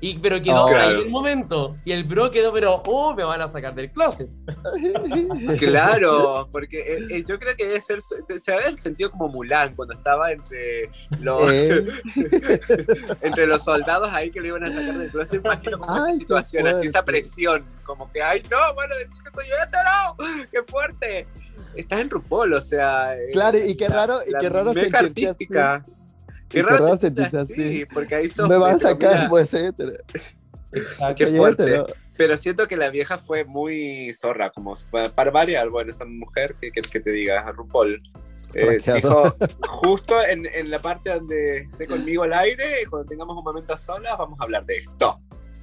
[0.01, 0.75] Y, pero quedó Oh.
[0.75, 1.77] ahí el momento.
[1.85, 4.29] Y el bro quedó, pero, oh, me van a sacar del closet.
[5.59, 9.95] Claro, porque eh, eh, yo creo que debe ser, se haber sentido como Mulan cuando
[9.95, 11.85] estaba entre los, Eh,
[13.21, 15.45] entre los soldados ahí que lo iban a sacar del closet.
[15.45, 18.97] Imagino como esa Ay, qué situación, así esa presión, como que, ay, no, van a
[18.97, 21.27] decir que soy hetero, qué fuerte.
[21.75, 23.17] Estás en RuPaul, o sea.
[23.17, 25.85] eh, Claro, y qué raro, y la qué raro sentirte artística.
[25.87, 26.04] Y
[26.55, 27.85] qué raro sentirte así.
[27.93, 29.93] porque ahí sos Me van a pero sacar, pues, hetero.
[31.17, 31.65] Qué Soy fuerte.
[31.65, 31.87] hetero.
[32.17, 36.55] Pero siento que la vieja fue muy zorra, como pa- para variar, bueno, esa mujer
[36.61, 38.01] que, que, que te diga, RuPaul.
[38.55, 39.35] Eh, dijo,
[39.69, 43.79] justo en, en la parte donde esté conmigo al aire, cuando tengamos un momento a
[43.79, 45.19] solas, vamos a hablar de esto.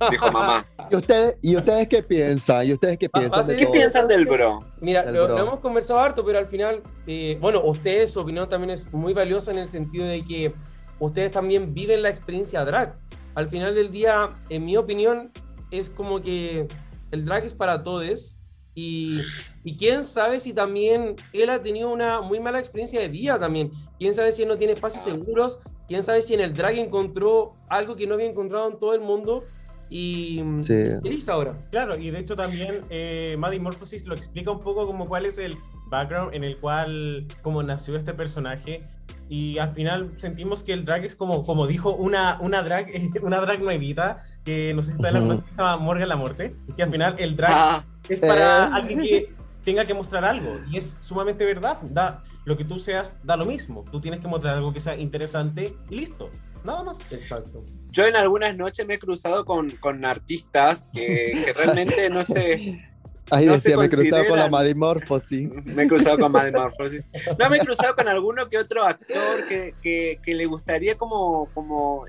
[0.09, 0.65] Dijo mamá.
[0.91, 2.67] ¿Y ustedes, ¿Y ustedes qué piensan?
[2.67, 3.73] ¿Y ustedes qué piensan de ¿Qué todo?
[3.73, 4.59] piensan del bro?
[4.81, 5.37] Mira, El lo, bro.
[5.37, 9.13] lo hemos conversado harto, pero al final, eh, bueno, ustedes, su opinión también es muy
[9.13, 10.53] valiosa en el sentido de que
[11.01, 12.95] ustedes también viven la experiencia drag.
[13.35, 15.31] Al final del día, en mi opinión,
[15.71, 16.67] es como que
[17.11, 18.37] el drag es para todos.
[18.73, 19.19] Y,
[19.65, 23.71] y quién sabe si también él ha tenido una muy mala experiencia de vida también.
[23.99, 25.59] Quién sabe si él no tiene espacios seguros.
[25.87, 29.01] Quién sabe si en el drag encontró algo que no había encontrado en todo el
[29.01, 29.43] mundo.
[29.89, 30.73] Y Sí.
[31.03, 31.59] feliz ahora.
[31.69, 35.37] Claro, y de hecho también eh, Maddie Morphosis lo explica un poco como cuál es
[35.37, 35.57] el
[35.89, 38.87] background en el cual, como nació este personaje.
[39.31, 42.87] Y al final sentimos que el drag es como, como dijo una, una drag,
[43.21, 46.53] una drag nuevita, que no sé si está en la se llama Morgan la Muerte,
[46.75, 48.69] que al final el drag Ah, es para Eh.
[48.73, 49.29] alguien que
[49.63, 50.59] tenga que mostrar algo.
[50.69, 51.77] Y es sumamente verdad.
[51.81, 53.85] Da, lo que tú seas, da lo mismo.
[53.89, 56.29] Tú tienes que mostrar algo que sea interesante y listo.
[56.65, 56.99] Nada más.
[57.09, 57.63] Exacto.
[57.89, 62.83] yo en algunas noches me he cruzado con, con artistas que, que realmente no sé.
[63.31, 65.65] No decía, me he cruzado con la Madimorphosis.
[65.65, 67.03] Me he cruzado con Maddie Morphosis.
[67.39, 71.47] No, me he cruzado con alguno que otro actor que, que, que le gustaría como,
[71.53, 72.05] como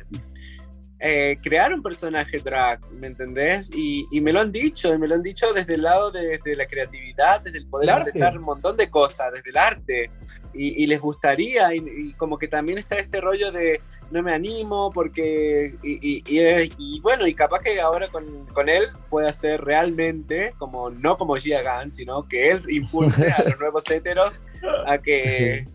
[1.02, 3.70] eh, crear un personaje drag, ¿me entendés?
[3.74, 6.38] Y, y me lo han dicho, y me lo han dicho desde el lado de,
[6.38, 10.10] desde la creatividad, desde el poder expresar un montón de cosas, desde el arte.
[10.54, 13.80] Y, y les gustaría, y, y como que también está este rollo de
[14.12, 19.62] no me animo porque, y, bueno, y capaz que ahora con, con él puede hacer
[19.62, 24.42] realmente, como no como Gia Gunn, sino que él impulse a los nuevos héteros
[24.86, 25.66] a que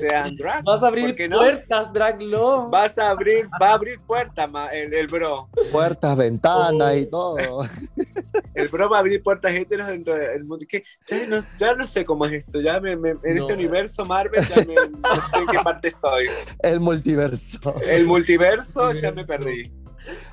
[0.00, 0.64] sean drag.
[0.64, 1.38] Vas a ¿por abrir qué no?
[1.38, 2.70] puertas, Drag Love.
[2.70, 5.48] Vas a abrir, va a abrir puertas ma- el, el bro.
[5.70, 6.96] Puertas, ventanas Oh.
[6.96, 7.36] y todo.
[8.54, 10.64] El bro va a abrir puertas héteros dentro del mundo.
[10.68, 12.60] Que ya, no, ya no sé cómo es esto.
[12.60, 13.42] Ya me, me- en No.
[13.42, 16.26] este universo Marvel ya me- no sé en qué parte estoy.
[16.62, 17.58] El multiverso.
[17.82, 19.72] El multiverso ya me perdí.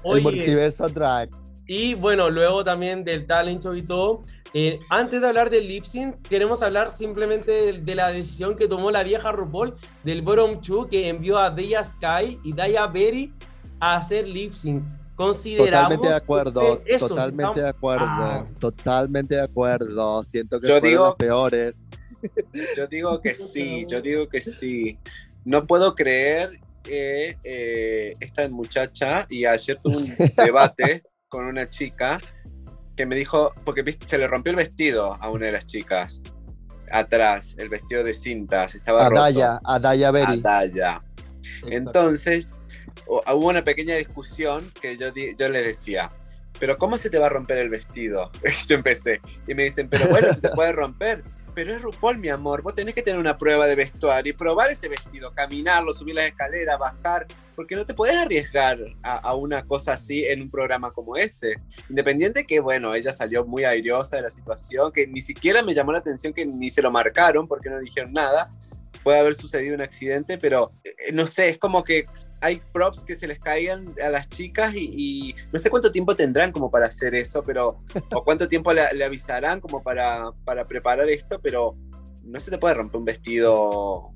[0.03, 1.29] El multiverso drag.
[1.67, 4.23] y bueno, luego también del talent show y todo.
[4.53, 8.67] Eh, antes de hablar del lip sync, queremos hablar simplemente de, de la decisión que
[8.67, 13.33] tomó la vieja RuPaul del Bottom 2 que envió a Daya Sky y Daya Berry
[13.79, 14.83] a hacer lip sync.
[15.15, 18.45] Consideramos Totalmente de acuerdo, eso, totalmente de acuerdo, Ah.
[18.57, 20.23] totalmente de acuerdo.
[20.23, 21.85] Siento que Yo fueron digo- las peores.
[22.77, 24.97] Yo digo que sí, yo digo que sí.
[25.45, 26.51] No puedo creer
[26.83, 32.17] que eh, esta muchacha, y ayer tuve un debate con una chica
[32.99, 36.21] que me dijo, porque se le rompió el vestido a una de las chicas,
[36.91, 39.21] atrás, el vestido de cintas, estaba A roto.
[39.21, 40.39] Daya, a Daya Berry.
[40.39, 41.01] A Daya.
[41.63, 41.69] Exacto.
[41.71, 42.49] Entonces,
[43.07, 46.09] hu- hubo una pequeña discusión que yo, yo le decía,
[46.59, 48.31] pero ¿cómo se te va a romper el vestido?
[48.67, 49.21] yo empecé.
[49.47, 51.23] Y me dicen, pero bueno, se te puede romper.
[51.59, 54.71] Pero es RuPaul, mi amor, vos tenés que tener una prueba de vestuario y probar
[54.71, 59.91] ese vestido, caminarlo, subir las escaleras, bajar, porque no te puedes arriesgar a, una cosa
[59.91, 61.57] así en un programa como ese.
[61.89, 65.91] Independiente que, bueno, ella salió muy airiosa de la situación, que ni siquiera me llamó
[65.91, 68.49] la atención que ni se lo marcaron porque no dijeron nada,
[69.03, 72.05] puede haber sucedido un accidente, pero eh, no sé, es como que
[72.41, 76.15] hay props que se les caían a las chicas y, y no sé cuánto tiempo
[76.15, 77.83] tendrán como para hacer eso, pero
[78.13, 81.75] o cuánto tiempo le, le avisarán como para, para preparar esto, pero
[82.23, 84.11] no se te puede romper un vestido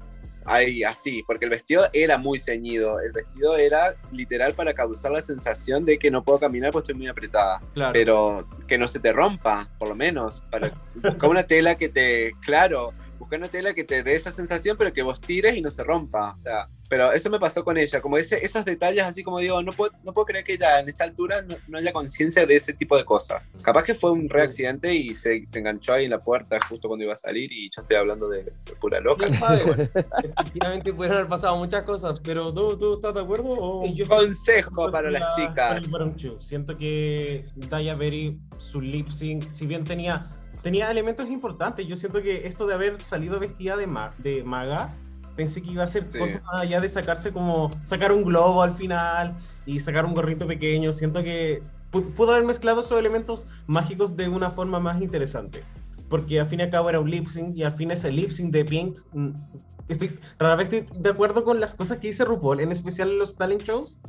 [0.46, 5.22] ahí así, porque el vestido era muy ceñido, el vestido era literal para causar la
[5.22, 7.94] sensación de que no puedo caminar porque estoy muy apretada, Claro.
[7.94, 12.32] pero que no se te rompa, por lo menos, para buscar una tela que te,
[12.42, 12.92] claro,
[13.24, 15.84] buscar una tela que te dé esa sensación, pero que vos tires y no se
[15.84, 19.40] rompa, o sea, pero eso me pasó con ella, como ese, esos detalles así como
[19.40, 22.46] digo, no puedo, no puedo creer que ella en esta altura no, no haya conciencia
[22.46, 23.42] de ese tipo de cosas.
[23.64, 26.88] Capaz que fue un re accidente y se, se enganchó ahí en la puerta justo
[26.88, 29.26] cuando iba a salir y yo estoy hablando de, de pura loca.
[29.28, 29.64] ¿Quién sabe?
[30.24, 33.46] Efectivamente pudieron haber pasado muchas cosas, pero ¿tú, tú estás de acuerdo?
[33.50, 33.86] O...
[33.94, 35.86] Yo- Consejo para las La- chicas.
[36.42, 40.26] Siento que Daya Berry, su lip sync, si bien tenía,
[40.64, 44.96] tenía elementos importantes, yo siento que esto de haber salido vestida de, ma- de maga,
[45.36, 46.18] pensé que iba a ser Sí.
[46.18, 49.36] cosas más allá de sacarse como, sacar un globo al final
[49.66, 50.94] y sacar un gorrito pequeño.
[50.94, 51.62] Siento que
[51.92, 55.64] pu- pudo haber mezclado esos elementos mágicos de una forma más interesante.
[56.10, 58.32] Porque al fin y al cabo era un lip sync y al fin ese lip
[58.32, 58.98] sync de Pink.
[59.14, 59.30] mm,
[59.90, 63.20] Estoy, rara vez estoy de acuerdo con las cosas que dice RuPaul, en especial en
[63.20, 64.00] los talent shows,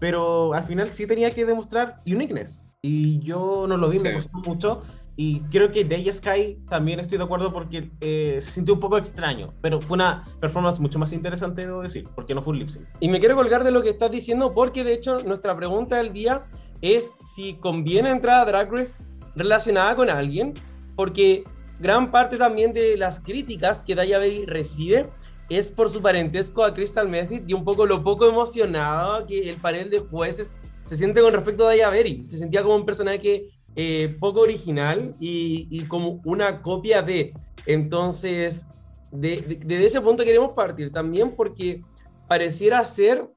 [0.00, 2.64] pero al final sí tenía que demostrar uniqueness.
[2.82, 4.16] Y yo no lo vi, me Sí.
[4.16, 4.82] costó mucho.
[5.22, 8.96] Y creo que Deja Sky también estoy de acuerdo porque eh, se sintió un poco
[8.96, 12.70] extraño, pero fue una performance mucho más interesante, debo decir, porque no fue un lip
[12.70, 12.88] sync.
[13.00, 16.14] Y me quiero colgar de lo que estás diciendo porque de hecho nuestra pregunta del
[16.14, 16.46] día
[16.80, 18.94] es si conviene entrar a Drag Race
[19.36, 20.54] relacionada con alguien,
[20.96, 21.44] porque
[21.80, 25.04] gran parte también de las críticas que Daya Berry recibe
[25.50, 29.56] es por su parentesco a Crystal Method y un poco lo poco emocionado que el
[29.56, 30.54] panel de jueces
[30.84, 32.24] se siente con respecto a Daya Berry.
[32.26, 37.32] Se sentía como un personaje eh, poco original y, y como una copia de.
[37.66, 38.66] Entonces,
[39.12, 41.82] de, de- desde ese punto queremos partir también porque
[42.28, 43.28] pareciera ser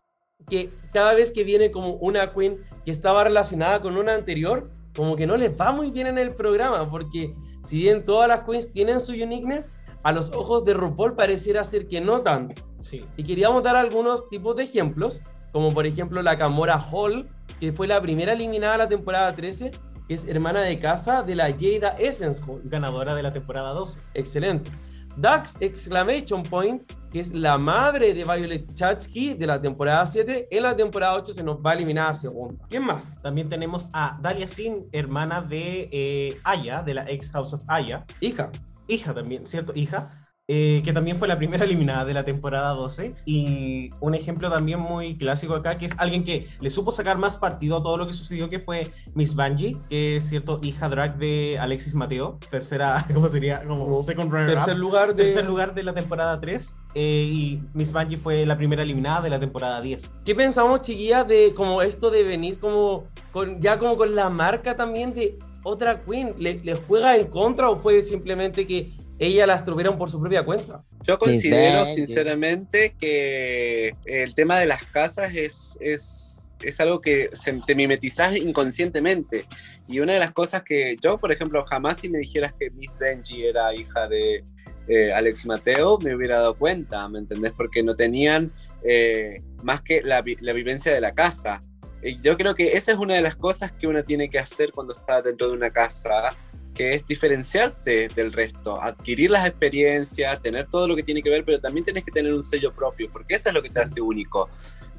[0.49, 2.53] que cada vez que viene como una queen
[2.83, 6.31] que estaba relacionada con una anterior, como que no les va muy bien en el
[6.35, 7.31] programa, porque
[7.63, 11.87] si bien todas las queens tienen su uniqueness, a los ojos de RuPaul pareciera ser
[11.87, 12.61] que no tanto.
[12.79, 13.05] Sí.
[13.15, 15.21] Y queríamos dar algunos tipos de ejemplos,
[15.53, 17.29] como por ejemplo la Camora Hall,
[17.61, 19.71] que fue la primera eliminada de la temporada 13,
[20.07, 22.41] que es hermana de casa de la Jada Essence.
[22.65, 23.99] Ganadora de la temporada 12.
[24.13, 24.71] Excelente.
[25.15, 30.63] Dax Exclamation Point, que es la madre de Violet Chachki de la temporada 7, en
[30.63, 32.65] la temporada 8 se nos va a eliminar a segunda.
[32.69, 33.15] ¿Quién más?
[33.21, 38.05] También tenemos a Dalia Sin, hermana de eh, Aya, de la ex House of Aya.
[38.19, 38.51] Hija.
[38.87, 39.71] hija también, ¿cierto?
[39.75, 40.09] Hija,
[40.47, 43.13] eh, que también fue la primera eliminada de la temporada 12.
[43.25, 47.37] Y un ejemplo también muy clásico acá, que es alguien que le supo sacar más
[47.37, 50.59] partido a todo lo que sucedió, que fue Miss Bungie, que es, ¿cierto?
[50.61, 53.63] Hija drag de Alexis Mateo, tercera, ¿cómo sería?
[53.63, 55.23] Como second Tercer lugar de...
[55.23, 56.75] tercer lugar de la temporada 3.
[56.95, 60.11] eh, y Miss Bungie fue la primera eliminada de la temporada 10.
[60.25, 64.75] ¿Qué pensamos, chiquillas, de como esto de venir como con, ya como con la marca
[64.75, 66.33] también de otra queen?
[66.37, 68.91] ¿Le, le juega en contra o fue simplemente que
[69.25, 70.83] ella la estuvieron por su propia cuenta?
[71.03, 77.53] Yo considero sinceramente que el tema de las casas es, es, es algo que se,
[77.65, 79.45] te mimetizás inconscientemente.
[79.87, 82.97] Y una de las cosas que yo, por ejemplo, jamás si me dijeras que Miss
[82.99, 84.43] Benji era hija de
[84.87, 87.51] eh, Alex Mateo, me hubiera dado cuenta, ¿me entendés?
[87.51, 88.51] Porque no tenían
[88.83, 91.61] eh, más que la, vi- la vivencia de la casa.
[92.01, 94.71] Y yo creo que esa es una de las cosas que uno tiene que hacer
[94.73, 96.35] cuando está dentro de una casa,
[96.73, 101.45] que es diferenciarse del resto, adquirir las experiencias, tener todo lo que tiene que ver,
[101.45, 104.01] pero también tienes que tener un sello propio, porque eso es lo que te hace
[104.01, 104.49] único.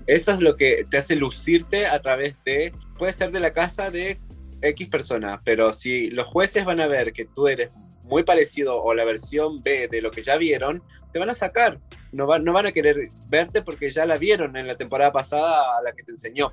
[0.06, 3.90] Eso es lo que te hace lucirte a través de, puede ser de la casa
[3.90, 4.18] de
[4.60, 8.94] X personas, pero si los jueces van a ver que tú eres muy parecido o
[8.94, 11.80] la versión B de lo que ya vieron, te van a sacar.
[12.12, 15.78] No, van no van a querer verte porque ya la vieron en la temporada pasada
[15.78, 16.52] a la que te enseñó,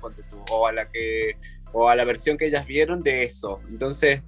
[0.50, 1.36] o a la que
[1.72, 3.60] o a la versión que ellas vieron de eso.
[3.68, 4.22] Entonces,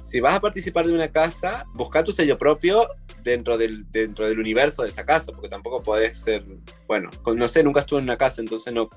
[0.00, 2.86] si vas a participar de una casa, busca tu sello propio
[3.22, 6.44] dentro del, dentro del universo de esa casa, porque tampoco podés ser,
[6.86, 8.88] bueno, no sé, nunca estuve en una casa, entonces no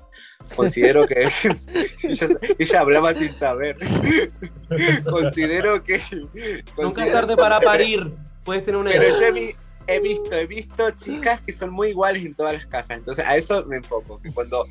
[0.56, 1.28] considero que
[2.02, 2.28] ella,
[2.58, 3.76] ella hablaba sin saber.
[5.10, 5.98] considero que...
[6.20, 8.12] Nunca considero- es tarde para parir.
[8.44, 9.20] Puedes tener una Pero idea.
[9.20, 9.54] yo he, vi-
[9.86, 13.36] he visto, he visto chicas que son muy iguales en todas las casas, entonces a
[13.36, 14.66] eso me enfoco, que cuando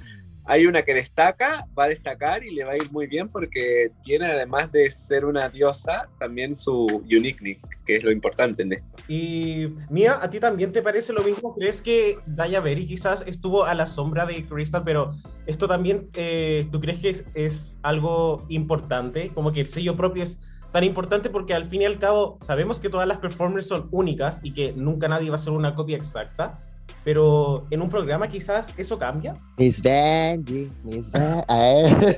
[0.45, 3.91] hay una que destaca, va a destacar y le va a ir muy bien porque
[4.03, 8.87] tiene además de ser una diosa, también su uniqueness, que es lo importante en esto.
[9.07, 11.55] Y Mía, ¿a ti también te parece lo mismo?
[11.55, 15.13] ¿Crees que Daya Berry quizás estuvo a la sombra de Crystal, pero
[15.45, 19.29] esto también, eh, ¿tú crees que es, es algo importante?
[19.33, 20.39] Como que el sello propio es
[20.71, 24.39] tan importante porque al fin y al cabo sabemos que todas las performers son únicas
[24.41, 26.59] y que nunca nadie va a ser una copia exacta,
[27.03, 29.35] pero en un programa quizás eso cambia.
[29.57, 32.17] Miss Benji, Miss Benji.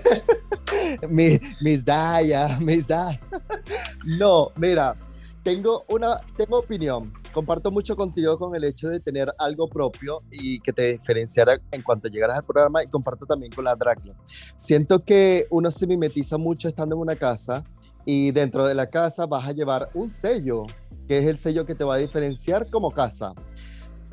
[1.10, 3.20] Miss, Daya, Miss Daya.
[4.06, 4.96] No, mira,
[5.44, 7.14] tengo una, tengo opinión.
[7.34, 11.82] Comparto mucho contigo con el hecho de tener algo propio y que te diferenciara en
[11.82, 14.14] cuanto llegaras al programa y comparto también con la Dragla.
[14.56, 17.64] Siento que uno se mimetiza mucho estando en una casa
[18.06, 20.66] y dentro de la casa vas a llevar un sello,
[21.08, 23.34] que es el sello que te va a diferenciar como casa.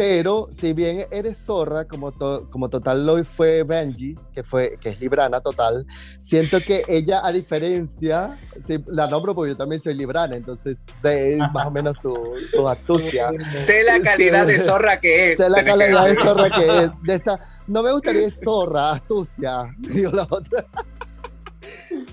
[0.01, 4.89] Pero si bien eres zorra, como, to- como total lo fue Benji, que, fue, que
[4.89, 5.85] es librana total,
[6.19, 8.39] siento que ella, a diferencia,
[8.87, 12.17] la nombro porque yo también soy librana, entonces sé más o menos su,
[12.51, 13.31] su astucia.
[13.41, 15.37] Sé la calidad de zorra que es.
[15.37, 16.91] Sé la que calidad de zorra que es.
[17.03, 20.65] De esa, no me gustaría zorra, astucia, digo la otra.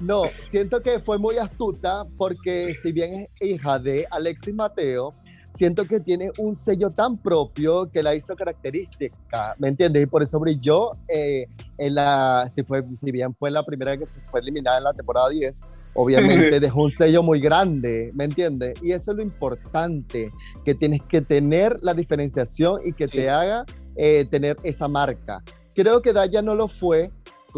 [0.02, 5.12] No, siento que fue muy astuta porque si bien es hija de Alexis Mateo,
[5.58, 10.04] siento que tiene un sello tan propio que la hizo característica, ¿me entiendes?
[10.04, 11.48] Y por eso brilló eh,
[11.78, 14.94] en la, si, fue, si bien fue la primera que se fue eliminada en la
[14.94, 15.62] temporada 10,
[15.96, 18.76] obviamente dejó un sello muy grande, ¿me entiendes?
[18.82, 20.32] Y eso es lo importante,
[20.64, 23.18] que tienes que tener la diferenciación y que Sí.
[23.18, 25.44] te haga eh, tener esa marca.
[25.74, 27.12] Creo que Daya no lo fue,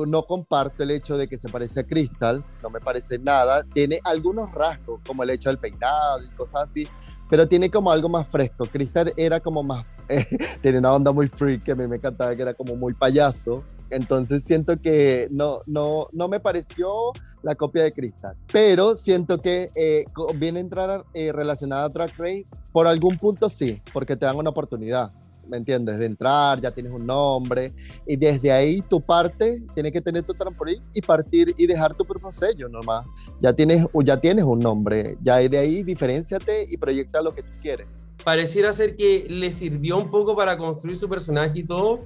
[0.06, 4.00] no comparto el hecho de que se parece a Crystal, no me parece nada, tiene
[4.04, 6.88] algunos rasgos, como el hecho del peinado y cosas así,
[7.30, 8.65] pero tiene como algo más fresco.
[8.65, 10.25] Crystal era como más, eh,
[10.61, 13.63] tiene una onda muy freak que a mí me encantaba, que era como muy payaso,
[13.89, 17.11] entonces siento que no, no, no me pareció
[17.41, 20.05] la copia de Crystal, pero siento que eh,
[20.36, 24.36] viene a entrar eh, relacionada a Drag Race, por algún punto sí, porque te dan
[24.36, 25.11] una oportunidad.
[25.50, 25.97] ¿Me entiendes?
[25.97, 27.72] De entrar, ya tienes un nombre,
[28.06, 32.06] y desde ahí tu parte tiene que tener tu trampolín y partir y dejar tu
[32.06, 33.06] propio sello nomás.
[33.39, 37.50] Ya tienes, ya tienes un nombre, ya de ahí diferenciate y proyecta lo que tú
[37.62, 37.88] quieres.
[38.24, 42.02] Pareciera ser que le sirvió un poco para construir su personaje y todo,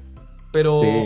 [0.51, 1.05] pero Sí.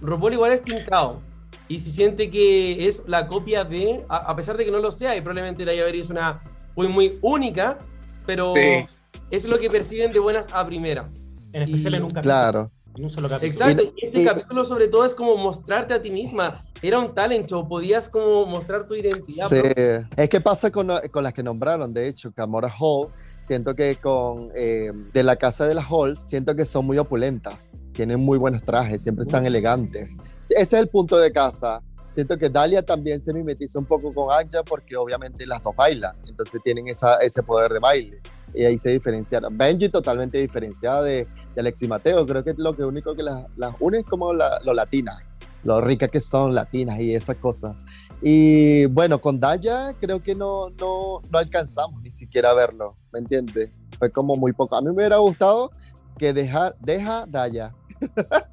[0.00, 1.20] RuPaul igual es tincado.
[1.68, 4.92] Y si siente que es la copia de, a, a pesar de que no lo
[4.92, 6.42] sea, y probablemente Daya Berry es una
[6.76, 7.78] muy, muy única,
[8.24, 8.86] pero Sí.
[9.30, 11.08] es lo que perciben de buenas a primera.
[11.56, 12.22] En especial Y- en un capítulo.
[12.22, 12.70] Claro.
[12.96, 13.52] En un solo capítulo.
[13.52, 16.64] Exacto, Y- y este y- capítulo sobre todo es como mostrarte a ti misma.
[16.82, 19.48] Era un talent show, podías como mostrar tu identidad.
[19.48, 19.60] Sí.
[19.60, 20.08] propia.
[20.16, 23.08] Es que pasa con, con las que nombraron, de hecho, Camora Hall,
[23.40, 27.72] siento que con eh, de la casa de las Hall, siento que son muy opulentas,
[27.92, 30.14] tienen muy buenos trajes, siempre están elegantes.
[30.50, 31.82] Ese es el punto de casa.
[32.10, 36.12] Siento que Dalia también se mimetiza un poco con Anja porque obviamente las dos bailan,
[36.26, 38.20] entonces tienen esa, ese poder de baile.
[38.54, 39.56] Y ahí se diferenciaron.
[39.56, 42.24] Benji totalmente diferenciada de, de Alexi Mateo.
[42.26, 45.22] Creo que lo que único que las, las une es como la, lo latinas,
[45.64, 47.76] lo ricas que son latinas y esas cosas.
[48.22, 53.18] Y bueno, con Daya creo que no, no, no alcanzamos ni siquiera a verlo, ¿me
[53.18, 53.78] entiendes?
[53.98, 54.76] Fue como muy poco.
[54.76, 55.70] A mí me hubiera gustado
[56.16, 57.74] que deja, deja Daya.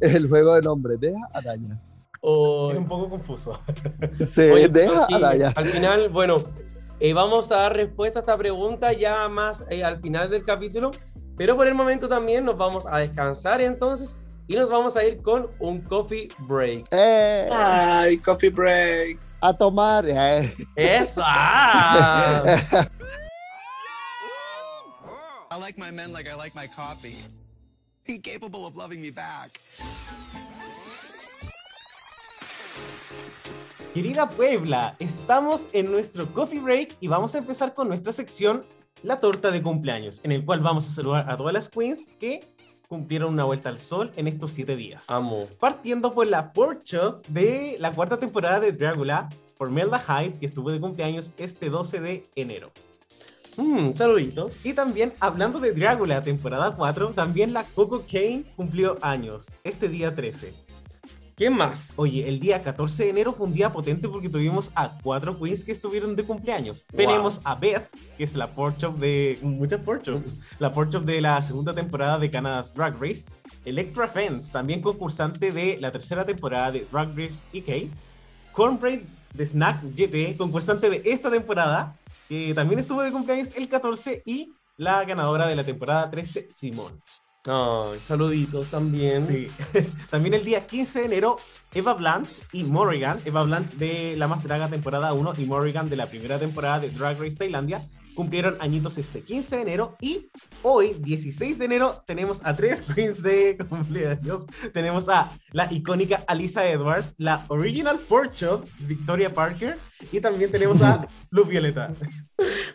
[0.00, 1.80] El juego de nombre, deja a Daya.
[2.20, 3.58] O- Es un poco confuso.
[4.26, 5.52] Sí, Oye, deja a Daya.
[5.56, 6.44] Al final, bueno,
[7.00, 10.90] eh, vamos a dar respuesta a esta pregunta ya más eh, al final del capítulo,
[11.36, 15.22] pero por el momento también nos vamos a descansar entonces y nos vamos a ir
[15.22, 16.86] con un coffee break.
[16.90, 19.18] Eh, Ay, coffee break.
[19.40, 20.04] a tomar.
[20.06, 20.52] eh.
[20.76, 21.22] ¡Eso!
[21.24, 22.44] ¡Ah!
[25.52, 27.16] I like my men like I like my coffee.
[28.06, 29.60] Incapable of loving me back.
[33.94, 38.64] Querida Puebla, estamos en nuestro coffee break y vamos a empezar con nuestra sección
[39.02, 42.40] La torta de cumpleaños, en el cual vamos a saludar a todas las queens que
[42.88, 45.04] cumplieron una vuelta al sol en estos siete días.
[45.08, 45.48] Amo.
[45.58, 49.28] Partiendo por la Porcho de la cuarta temporada de Dragula,
[49.58, 52.70] por Melda Hyde, que estuvo de cumpleaños este 12 de enero.
[53.56, 54.64] Mm, saluditos.
[54.64, 60.14] Y también, hablando de Dragula, temporada 4, también la Coco Kane cumplió años, este día
[60.14, 60.69] 13.
[61.40, 61.94] ¿Quién más?
[61.96, 65.64] Oye, el día 14 de enero fue un día potente porque tuvimos a cuatro queens
[65.64, 66.86] que estuvieron de cumpleaños.
[66.92, 66.98] Wow.
[66.98, 67.88] Tenemos a Beth,
[68.18, 72.74] que es la porchop de muchas porchops, la porchop de la segunda temporada de Canada's
[72.74, 73.24] Drag Race.
[73.64, 77.90] Electra Fence, también concursante de la tercera temporada de Drag Race EK.
[78.52, 79.00] Cornbread
[79.32, 81.96] de Snack GT, concursante de esta temporada,
[82.28, 87.00] que también estuvo de cumpleaños el 14 y la ganadora de la temporada 13, Simón.
[88.02, 89.26] Saluditos también.
[89.26, 89.46] Sí.
[90.10, 91.36] También el día 15 de enero,
[91.72, 95.96] Eva Blanche y Morrigan, Eva Blanche de La Más Draga temporada 1 y Morrigan de
[95.96, 100.28] la primera temporada de Drag Race Tailandia, cumplieron añitos este 15 de enero y
[100.62, 104.44] hoy, 16 de enero, tenemos a tres queens de cumpleaños.
[104.74, 109.78] Tenemos a la icónica Alisa Edwards, la original Porchop, Victoria Parker,
[110.12, 111.94] y también tenemos a Luz Violeta.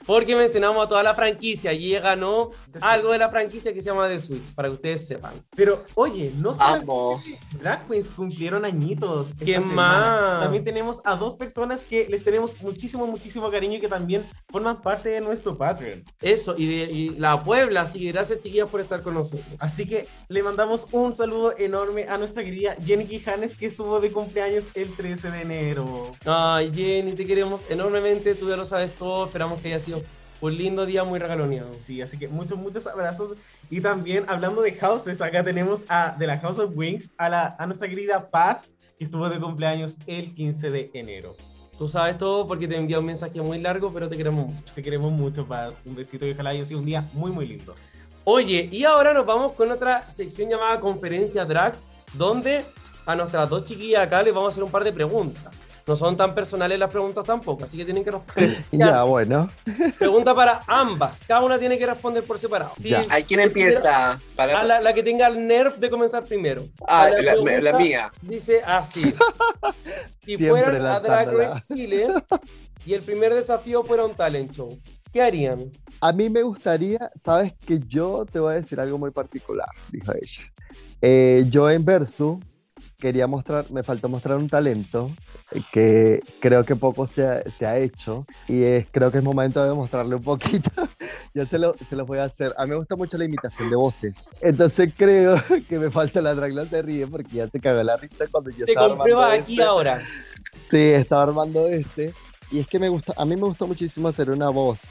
[0.05, 2.51] Porque mencionamos a toda la franquicia y ella ganó
[2.81, 5.33] algo de la franquicia que se llama The Switch, para que ustedes sepan.
[5.55, 7.21] Pero, oye, no Amo.
[7.59, 9.31] drag queens cumplieron añitos.
[9.31, 10.09] esta ¿Quién semana.
[10.33, 10.43] más?
[10.43, 14.81] También tenemos a dos personas que les tenemos muchísimo, muchísimo cariño y que también forman
[14.81, 16.03] parte de nuestro Patreon.
[16.21, 19.45] Eso, y, de- y la Puebla, así que gracias chiquillas por estar con nosotros.
[19.59, 24.11] Así que le mandamos un saludo enorme a nuestra querida Jenny Quijanes, que estuvo de
[24.11, 26.11] cumpleaños el 13 de enero.
[26.25, 30.03] Ay, Jenny, te queremos enormemente, tú ya lo sabes todo, esperamos que haya sido
[30.41, 31.73] un lindo día muy regaloneado.
[31.75, 33.35] Sí, así que muchos, muchos abrazos.
[33.69, 37.55] Y también hablando de houses, acá tenemos a de la House of Wings a, la,
[37.57, 41.35] a nuestra querida Paz, que estuvo de cumpleaños el 15 de enero.
[41.77, 44.73] Tú sabes todo porque te envié un mensaje muy largo, pero te queremos mucho.
[44.73, 45.81] Te queremos mucho, Paz.
[45.85, 47.75] Un besito y ojalá haya sido un día muy, muy lindo.
[48.23, 51.75] Oye, y ahora nos vamos con otra sección llamada Conferencia Drag,
[52.13, 52.63] donde
[53.05, 55.61] a nuestras dos chiquillas acá les vamos a hacer un par de preguntas.
[55.87, 58.63] No son tan personales las preguntas tampoco, así que tienen que responder.
[58.71, 59.47] Ya, bueno.
[59.99, 61.21] Pregunta para ambas.
[61.27, 62.71] Cada una tiene que responder por separado.
[62.79, 63.05] Sí, Ya.
[63.09, 64.19] Ay, ¿quién empieza?
[64.35, 64.61] Para...
[64.61, 66.63] A la, la que tenga el nerf de comenzar primero.
[66.87, 68.11] Ah, la, pregunta la mía.
[68.21, 69.13] Dice así.
[70.25, 71.31] Si fueran a Drag.
[71.31, 72.07] Race Chile
[72.83, 74.69] y el primer desafío fuera un talent show,
[75.11, 75.71] ¿qué harían?
[76.01, 80.11] A mí me gustaría, sabes que yo te voy a decir algo muy particular, dijo
[80.13, 80.43] ella.
[81.01, 82.39] Eh, yo en Versu
[82.99, 85.11] quería mostrar, me faltó mostrar un talento
[85.71, 89.63] que creo que poco se ha, se ha hecho y es, creo que es momento
[89.63, 90.69] de mostrarle un poquito.
[91.33, 92.53] yo se lo, se lo voy a hacer.
[92.57, 94.29] A mí me gusta mucho la imitación de voces.
[94.41, 98.25] Entonces creo que me falta la dragla se ríe porque ya se cagó la risa
[98.31, 99.63] cuando yo Te estaba comprueba armando aquí ese.
[99.63, 100.01] ahora.
[100.51, 102.13] Sí, estaba armando ese.
[102.51, 104.81] Y es que me gusta, a mí me gustó muchísimo hacer una voz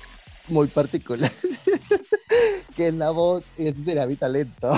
[0.48, 1.30] muy particular.
[2.76, 4.72] que es la voz, y ese sería mi talento.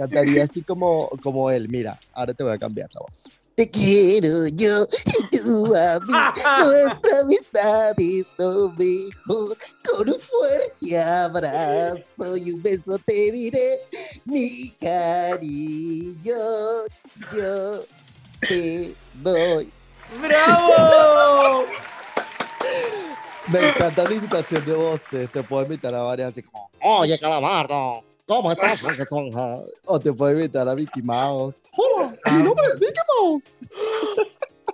[0.00, 1.68] Cantaría así como, como él.
[1.68, 3.28] Mira, ahora te voy a cambiar la voz.
[3.54, 6.14] Te quiero yo y tú a mí.
[6.64, 9.58] Nuestra amistad es lo mejor.
[9.84, 13.80] Con un fuerte abrazo y un beso te diré
[14.24, 16.34] mi cariño.
[17.34, 17.84] Yo
[18.40, 19.70] te doy.
[20.22, 21.66] ¡Bravo!
[23.48, 25.30] Me encanta la imitación de voces.
[25.30, 30.38] Te puedo imitar a varias así como, oye, Calamardo, ¿cómo estás, Esponja?" O te puedo
[30.38, 31.62] imitar a Mickey Mouse.
[31.76, 33.58] Hola, mi nombre es Mickey Mouse.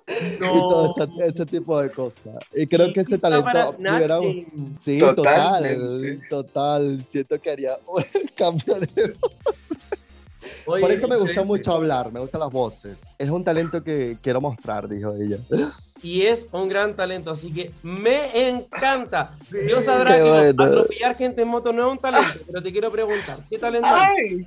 [0.09, 2.37] Y todo ese, ese tipo de cosas.
[2.55, 3.51] Y creo que ese talento.
[4.79, 6.29] Sí, total, Totalmente.
[6.29, 7.03] total.
[7.03, 8.05] Siento que haría un
[8.37, 9.15] cambio de
[10.67, 11.45] Oye, Por eso me gusta excelente.
[11.45, 13.11] mucho hablar, me gustan las voces.
[13.19, 15.39] Es un talento que quiero mostrar, dijo ella.
[16.03, 19.33] Y es un gran talento, así que me encanta.
[19.51, 20.65] Dios sabrá que no, bueno.
[20.65, 23.89] atropellar gente en moto no es un talento, pero te quiero preguntar, ¿qué talento
[24.23, 24.45] es?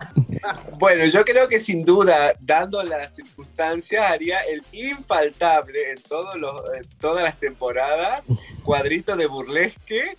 [0.77, 6.61] Bueno, yo creo que sin duda, dando las circunstancias, haría el infaltable en, todos los,
[6.77, 8.27] en todas las temporadas,
[8.63, 10.17] cuadrito de burlesque,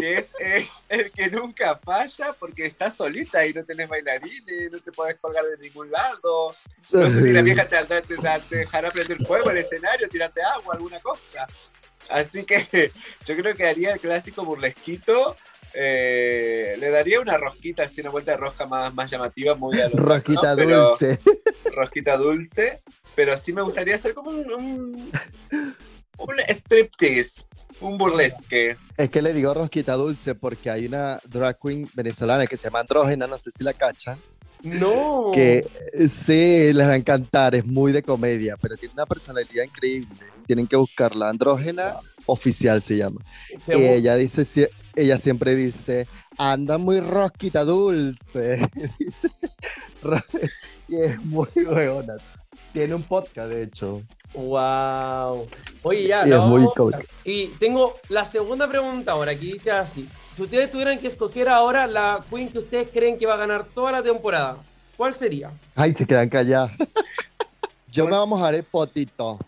[0.00, 4.78] que es eh, el que nunca falla porque estás solita y no tenés bailarines, no
[4.80, 6.54] te puedes colgar de ningún lado.
[6.90, 10.42] No sé si la vieja te, te- te- dejará prender fuego en el escenario, tirarte
[10.42, 11.46] agua, alguna cosa.
[12.08, 12.90] Así que
[13.26, 15.36] yo creo que haría el clásico burlesquito.
[15.72, 19.88] eh, le daría una rosquita, así una vuelta de rosca más, más llamativa, muy a
[19.88, 20.56] Rosquita ¿no?
[20.56, 21.18] Pero- dulce.
[21.72, 22.82] rosquita dulce,
[23.14, 25.12] pero sí me gustaría hacer como un, un,
[26.18, 27.44] un striptease,
[27.80, 28.76] un burlesque.
[28.96, 32.80] Es que le digo rosquita dulce porque hay una drag queen venezolana que se llama
[32.80, 34.18] Andrógena, no sé si la cachan,
[34.62, 35.30] No.
[35.32, 39.64] que eh, sí, les va a encantar, es muy de comedia, pero tiene una personalidad
[39.64, 40.08] increíble.
[40.46, 43.20] Tienen que buscarla, Andrógena Oficial se llama.
[43.64, 44.44] Se Y ella dice,
[44.96, 46.06] ella siempre dice,
[46.38, 48.68] anda muy rosquita dulce.
[48.98, 49.30] Dice,
[50.88, 52.16] y es muy buena.
[52.72, 54.02] Tiene un podcast, de hecho.
[54.34, 55.46] Wow.
[55.82, 56.26] Oye, ya.
[56.26, 56.68] Y es muy.
[57.24, 60.08] Y tengo la segunda pregunta ahora, que dice así.
[60.34, 63.64] Si ustedes tuvieran que escoger ahora la queen que ustedes creen que va a ganar
[63.74, 64.58] toda la temporada,
[64.96, 65.50] ¿cuál sería?
[65.74, 66.72] Ay, te quedan calladas.
[67.90, 69.38] Yo me vamos a dar el potito.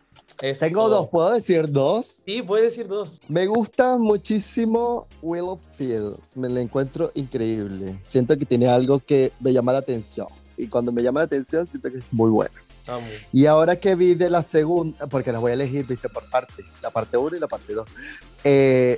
[0.58, 2.22] Tengo dos, ¿puedo decir dos?
[2.24, 3.20] Sí, puedes decir dos.
[3.28, 6.18] Me gusta muchísimo Willowfield.
[6.34, 8.00] Me la encuentro increíble.
[8.02, 10.26] Siento que tiene algo que me llama la atención.
[10.56, 12.54] Y cuando me llama la atención, siento que es muy buena.
[12.88, 13.08] Vamos.
[13.30, 16.64] Y ahora que vi de la segunda, porque las voy a elegir, viste, por parte,
[16.82, 17.88] la parte 1 y la parte 2.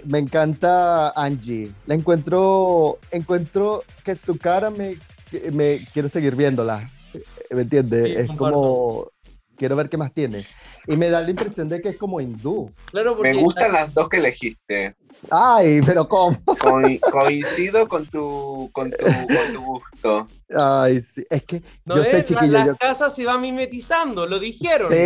[0.06, 1.70] me encanta Angie.
[1.84, 4.96] La encuentro, encuentro que su cara me,
[5.52, 6.90] me quiero seguir viéndola.
[7.50, 8.06] ¿Me entiendes?
[8.06, 8.56] Sí, es comparto.
[8.56, 9.13] como,
[9.56, 10.44] quiero ver qué más tiene.
[10.86, 12.70] Y me da la impresión de que es como hindú.
[12.90, 14.96] Claro, porque Me gustan las dos que elegiste.
[15.30, 16.36] Ay, pero ¿cómo?
[16.44, 16.80] Co-
[17.10, 20.26] coincido con tu, con tu, con tu gusto.
[20.56, 21.24] Ay, sí.
[21.30, 22.10] Es que ¿no yo ves?
[22.10, 22.76] sé, La- chiquillo, las yo...
[22.76, 24.92] casas se van mimetizando, lo dijeron.
[24.92, 24.98] Sí,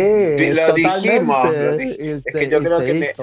[0.45, 1.09] Sí, lo totalmente.
[1.09, 3.13] dijimos, lo dij- Y es se- que yo creo que me-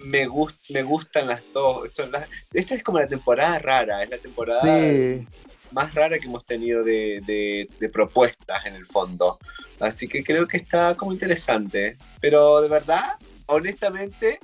[0.00, 1.88] me, gust, me gustan las dos.
[1.92, 5.26] Son las, esta es como la temporada rara, es la temporada Sí,
[5.72, 9.38] más rara que hemos tenido de, de- de propuestas en el fondo.
[9.80, 11.96] Así que creo que está como interesante.
[12.20, 13.14] Pero de verdad,
[13.46, 14.40] honestamente,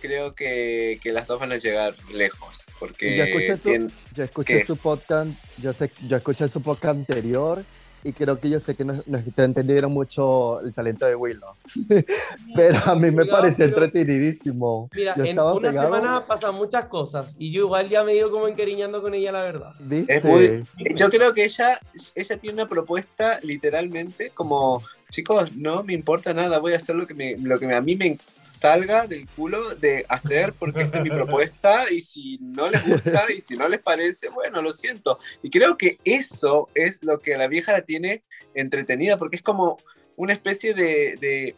[0.00, 2.64] creo que, que las dos van a llegar lejos.
[2.78, 7.64] Porque ya escuché su- yo escuché su podcast, yo sé, yo escuché su podcast anterior
[8.02, 11.54] y creo que yo sé que no, no entendieron mucho el talento de Willow.
[12.54, 14.88] Pero a mí me pareció entretenidísimo.
[14.94, 15.86] Mira, Yo en una pegado.
[15.94, 19.32] semana pasan muchas cosas y yo igual ya me he ido como encariñando con ella,
[19.32, 19.72] la verdad.
[19.78, 20.16] ¿Viste?
[20.16, 20.64] Es muy-
[20.96, 21.78] Yo creo que ella,
[22.14, 27.06] ella tiene una propuesta literalmente como, chicos, no me importa nada, voy a hacer lo
[27.06, 31.04] que, me, lo que a mí me salga del culo de hacer porque esta es
[31.04, 35.18] mi propuesta y si no les gusta y si no les parece, bueno, lo siento.
[35.42, 39.42] Y creo que eso es lo que a la vieja la tiene entretenida porque es
[39.42, 39.78] como
[40.16, 41.16] una especie de...
[41.20, 41.56] de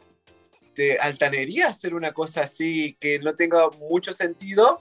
[0.74, 4.80] de altanería hacer una cosa así que no tenga mucho sentido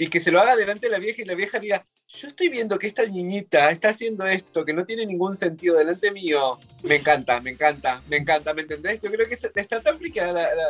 [0.00, 2.48] y que se lo haga delante de la vieja y la vieja diga, yo estoy
[2.48, 6.58] viendo que esta niñita está haciendo esto que no tiene ningún sentido delante mío.
[6.82, 8.98] Me encanta, me encanta, me encanta, ¿me entendés?
[9.00, 10.64] Yo creo que está tan friqueada la, la,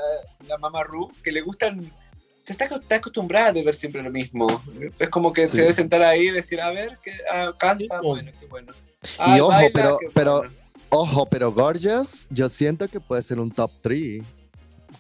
[0.49, 1.91] la mamá Ru que le gustan...
[2.45, 4.47] Se está, está acostumbrada de ver siempre lo mismo.
[4.99, 5.57] Es como que Sí.
[5.57, 8.73] se debe sentar ahí y decir, a ver, que ah, canta, bueno, qué bueno.
[9.19, 10.53] Ay, Y ojo, baila, pero- qué pero- bueno.
[10.93, 14.23] Ojo, pero Gorgeous, yo siento que puede ser un top 3.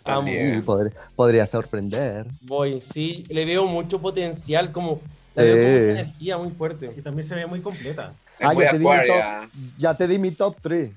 [0.05, 0.20] Amo.
[0.20, 0.59] También.
[0.59, 2.26] Y podría, podría sorprender.
[2.43, 5.01] Voy, sí, le veo mucho potencial, como
[5.45, 5.57] veo
[5.88, 6.93] mucha energía muy fuerte.
[6.97, 8.12] Y también se ve muy completa.
[8.41, 10.91] Ah, muy ya te di mi acuaria, Ya te di mi top 3.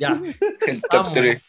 [0.00, 0.20] Ya,
[0.66, 1.12] el top Amo.
[1.12, 1.42] 3.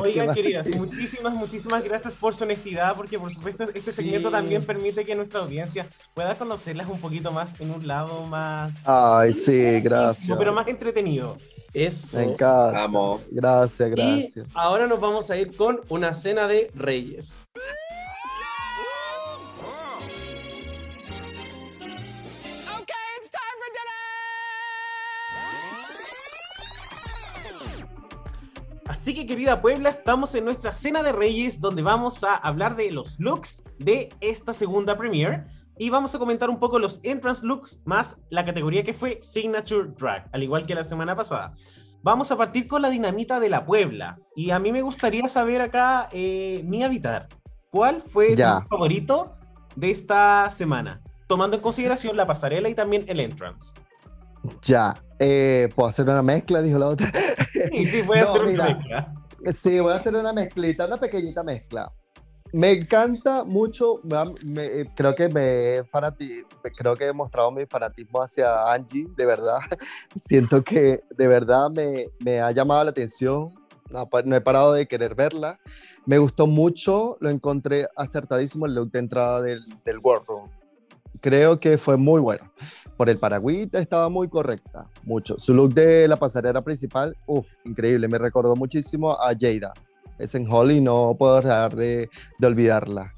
[0.00, 4.32] Oigan, queridas, muchísimas, muchísimas gracias por su honestidad, porque por supuesto este segmento Sí.
[4.34, 8.74] también permite que nuestra audiencia pueda conocerlas un poquito más en un lado más...
[8.84, 10.36] Ay, sí, gracias.
[10.36, 11.36] Pero más entretenido.
[11.72, 12.18] eso.
[12.18, 12.84] Me encanta.
[12.84, 13.20] Amo.
[13.30, 14.46] Gracias, Y gracias.
[14.52, 17.44] ahora nos vamos a ir con una cena de reyes.
[29.04, 32.90] Así que querida Puebla, estamos en nuestra cena de reyes donde vamos a hablar de
[32.90, 35.44] los looks de esta segunda premiere
[35.76, 39.90] y vamos a comentar un poco los entrance looks más la categoría que fue Signature
[39.98, 41.52] Drag, al igual que la semana pasada.
[42.02, 45.60] Vamos a partir con la dinamita de la Puebla y a mí me gustaría saber
[45.60, 47.28] acá, eh, mi habitar,
[47.70, 48.60] ¿cuál fue Ya.
[48.62, 49.36] tu favorito
[49.76, 51.02] de esta semana?
[51.26, 53.74] Tomando en consideración la pasarela y también el entrance.
[54.62, 54.94] Ya.
[55.18, 56.60] Eh, ¿Puedo hacer una mezcla?
[56.62, 57.12] Dijo la otra.
[57.70, 58.64] Sí, sí, voy a No, hacer una mira.
[58.74, 59.14] mezcla.
[59.52, 61.90] Sí, voy a hacer una mezclita, una pequeñita mezcla.
[62.52, 64.00] Me encanta mucho,
[64.44, 66.44] me eh, creo que me fanati-
[66.76, 69.58] creo que he mostrado mi fanatismo hacia Angie, de verdad.
[70.16, 73.50] Siento que de verdad me, me ha llamado la atención,
[73.90, 75.58] no, no he parado de querer verla.
[76.06, 80.50] Me gustó mucho, lo encontré acertadísimo el look de entrada del, del World Room.
[81.20, 82.52] Creo que fue muy bueno.
[82.96, 85.38] Por el paragüita estaba muy correcta, mucho.
[85.38, 88.06] Su look de la pasarela principal, uff, increíble.
[88.08, 89.72] Me recordó muchísimo a Jada.
[90.18, 93.12] Es en Holly, no puedo dejar de, de olvidarla.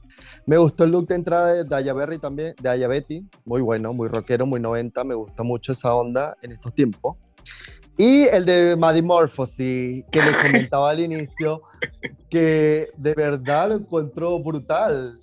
[0.46, 3.26] Me gustó el look de entrada de Daya Berry también, de Daya Betty.
[3.44, 5.02] Muy bueno, muy rockero, muy 90.
[5.04, 7.16] Me gusta mucho esa onda en estos tiempos.
[7.98, 11.62] Y el de Maddie Morphosis, que les comentaba al inicio,
[12.30, 15.18] que de verdad lo encuentro brutal.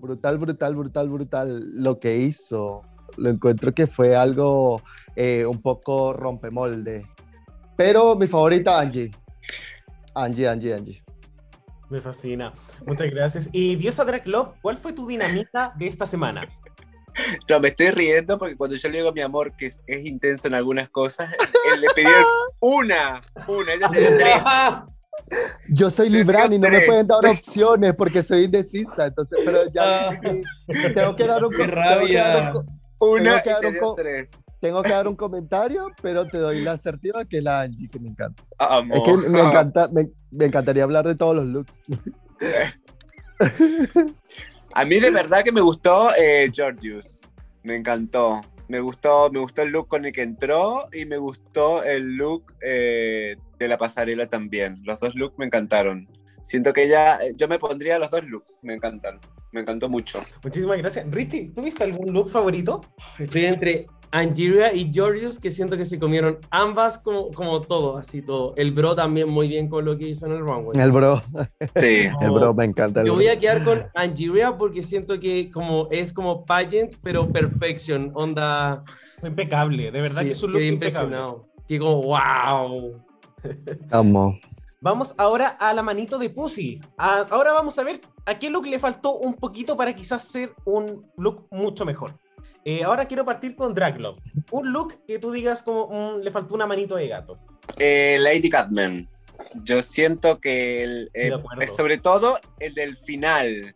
[0.00, 2.82] Brutal, brutal, brutal, brutal lo que hizo.
[3.16, 4.82] Lo encuentro que fue algo
[5.14, 7.06] eh, un poco rompemolde.
[7.76, 9.10] Pero mi favorita, Angie.
[10.14, 11.02] Angie, Angie, Angie.
[11.90, 12.52] Me fascina.
[12.86, 13.48] Muchas gracias.
[13.52, 16.46] Y Diosa Drag Love, ¿cuál fue tu dinamita de esta semana?
[17.48, 20.04] No, me estoy riendo porque cuando yo le digo a mi amor que es, es
[20.04, 21.30] intenso en algunas cosas,
[21.72, 22.10] él le pidió
[22.60, 24.42] una, una, ella pidió tres.
[25.70, 29.06] Yo soy Libran y no me pueden dar opciones porque soy indecisa.
[29.06, 30.42] Entonces, pero ya decidí.
[30.94, 32.28] tengo que dar un, Qué tengo que rabia.
[32.28, 32.66] dar un-
[32.98, 34.44] Una Tengo que y dar un dio co- tres.
[34.60, 37.98] tengo que dar un comentario, pero te doy la asertiva que es la Angie, que
[37.98, 38.42] me encanta.
[38.58, 38.94] Amo.
[38.94, 41.80] Es que me, encanta, me, me encantaría hablar de todos los looks.
[44.72, 47.28] A mí de verdad que me gustó eh, Georgius.
[47.62, 48.42] Me encantó.
[48.68, 52.52] Me gustó, me gustó el look con el que entró y me gustó el look
[52.60, 54.76] eh, de la pasarela también.
[54.84, 56.08] Los dos looks me encantaron.
[56.42, 59.20] Siento que ella, eh, yo me pondría los dos looks, me encantan.
[59.52, 60.20] Me encantó mucho.
[60.42, 61.06] Muchísimas gracias.
[61.10, 62.80] Richie, ¿tuviste algún look favorito?
[63.18, 68.22] Estoy entre Angeria y Georgius, que siento que se comieron ambas como, como todo, así
[68.22, 68.54] todo.
[68.56, 70.78] El bro también muy bien con lo que hizo en el runway.
[70.80, 71.22] El bro,
[71.76, 72.08] Sí.
[72.20, 73.00] el bro me encanta.
[73.00, 73.22] el Yo bro.
[73.22, 78.84] voy a quedar con Angeria porque siento que como es como pageant, pero perfection, onda.
[79.18, 81.48] Fue impecable, de verdad sí, que es un look impresionado.
[81.66, 83.02] Que como, wow.
[83.90, 84.38] Amo.
[84.86, 86.80] Vamos ahora a la manito de Pussy.
[86.96, 90.54] A- ahora vamos a ver a qué look le faltó un poquito para quizás ser
[90.64, 92.16] un look mucho mejor.
[92.64, 94.22] Eh, ahora quiero partir con Draglove.
[94.52, 97.36] Un look que tú digas como mm, le faltó una manito de gato.
[97.76, 99.08] Eh, Lady Catman.
[99.64, 103.74] Yo siento que el, De eh, sobre todo el del final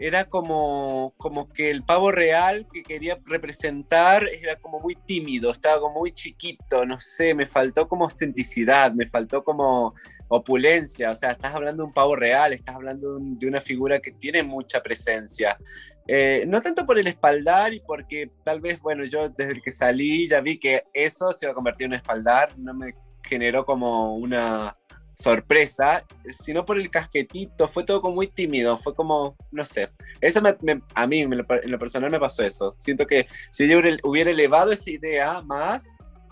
[0.00, 5.78] era como, como que el pavo real que quería representar era como muy tímido, estaba
[5.80, 9.94] como muy chiquito, no sé, me faltó como autenticidad, me faltó como
[10.28, 13.60] opulencia, o sea, estás hablando de un pavo real, estás hablando de, un- de una
[13.60, 15.56] figura que tiene mucha presencia.
[16.06, 20.26] Eh, no tanto por el espaldar y porque tal vez, bueno, yo desde que salí
[20.28, 24.16] ya vi que eso se iba a convertir en un espaldar, no me generó como
[24.16, 24.74] una
[25.14, 30.40] sorpresa, sino por el casquetito, fue todo como muy tímido, fue como, no sé, eso
[30.94, 34.90] a mí en lo, personal me pasó eso, siento que si yo hubiera elevado esa
[34.90, 35.88] idea más,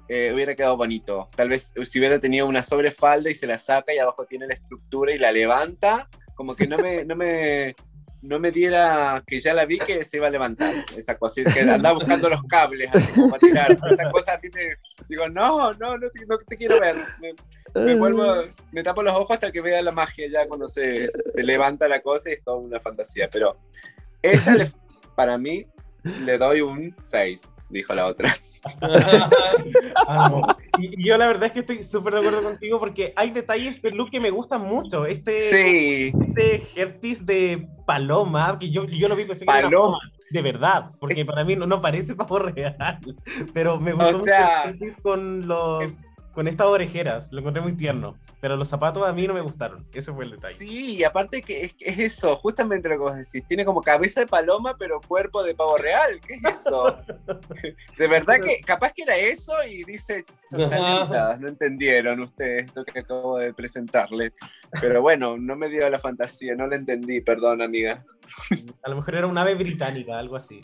[0.08, 3.92] eh, hubiera quedado bonito, tal vez si hubiera tenido una sobrefalda y se la saca
[3.94, 7.04] y abajo tiene la estructura y la levanta, como que no me...
[7.04, 7.74] No me
[8.22, 10.74] no me diera que ya la vi que se iba a levantar.
[10.96, 14.48] Esa cosa, que andaba buscando los cables así como para tirarse, esa cosa a mí
[14.52, 14.74] me
[15.08, 17.34] digo, no, no, no te, no te quiero ver, me,
[17.84, 18.24] me vuelvo,
[18.72, 22.00] me tapo los ojos hasta que vea la magia ya cuando se, se levanta la
[22.00, 23.28] cosa y es toda una fantasía.
[23.30, 23.58] Pero
[24.22, 24.70] ella, le-
[25.14, 25.64] para mí,
[26.24, 28.34] le doy un 6, dijo la otra.
[30.78, 33.80] Y, y yo la verdad es que estoy súper de acuerdo contigo porque hay detalles
[33.80, 35.06] del look que me gustan mucho.
[35.06, 39.98] Este, Sí, este headpiece de paloma, que yo, yo lo vi pensé que era Paloma.
[40.30, 42.98] de verdad, porque para mí no, no parece pavo real,
[43.54, 44.30] pero me gustó O mucho
[44.64, 45.98] el headpiece con los es-
[46.36, 49.86] con estas orejeras, lo encontré muy tierno, pero los zapatos a mí no me gustaron,
[49.94, 50.58] ese fue el detalle.
[50.58, 54.20] sí, y aparte que es, es eso, justamente lo que vos decís, tiene como cabeza
[54.20, 56.94] de paloma pero cuerpo de pavo real, ¿qué es eso?
[57.96, 60.68] De verdad que capaz que era eso y dice, son
[61.40, 64.32] no entendieron ustedes esto que acabo de presentarles.
[64.80, 68.04] Pero bueno, no me dio la fantasía, no la entendí, perdón amiga.
[68.82, 70.60] A lo mejor era un ave británica, algo así.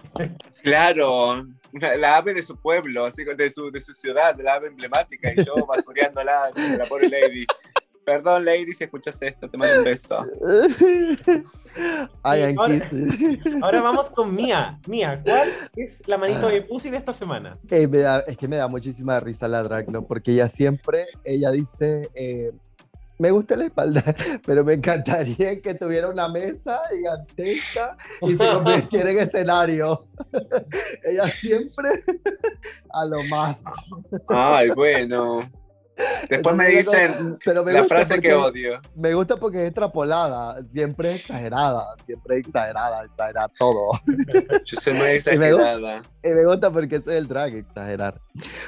[0.62, 4.68] Claro, una- la ave de su pueblo, así de su, de su ciudad, la ave
[4.68, 7.44] emblemática, y yo basureándola, la pobre lady.
[8.04, 10.24] Perdón, lady, si escuchas esto, te mando un beso.
[12.22, 12.54] Ay,
[13.62, 14.80] ahora- vamos con Mía.
[14.86, 17.56] Mía, ¿cuál es la manito de Pussy de esta semana?
[17.70, 21.50] Eh, me da- es que me da muchísima risa la Dragno, porque ella siempre, ella
[21.52, 22.50] dice, eh,
[23.18, 24.02] me gusta la espalda,
[24.46, 30.06] pero me encantaría que tuviera una mesa gigantesca y se convirtiera en escenario.
[31.04, 32.04] ella siempre
[32.90, 33.58] a lo más.
[34.28, 35.40] Ay, bueno.
[36.28, 38.80] Después me dicen Pero me la gusta frase que porque- odio.
[38.96, 43.90] Me gusta porque es extrapolada, siempre exagerada, siempre exagerada, exagera todo.
[44.64, 46.02] Yo soy muy me exagerada.
[46.24, 48.18] Y me gusta porque ese es el drag, exagerar.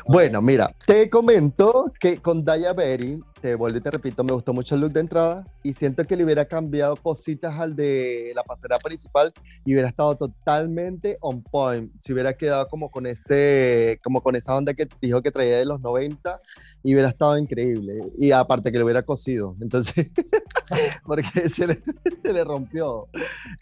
[0.07, 4.55] Bueno, mira, te comento que con Daya Berry, te vuelvo y te repito, me gustó
[4.55, 8.43] mucho el look de entrada y siento que le hubiera cambiado cositas al de la
[8.43, 9.35] pasarela principal
[9.67, 11.93] y hubiera estado totalmente on point.
[12.01, 15.67] Si hubiera quedado como con ese, como con esa onda que dijo que traía de
[15.67, 16.41] los 90
[16.83, 18.01] y hubiera estado increíble.
[18.17, 19.55] Y aparte que le hubiera cosido.
[19.61, 20.11] Entonces,
[21.05, 21.83] porque se le,
[22.23, 23.09] se le rompió.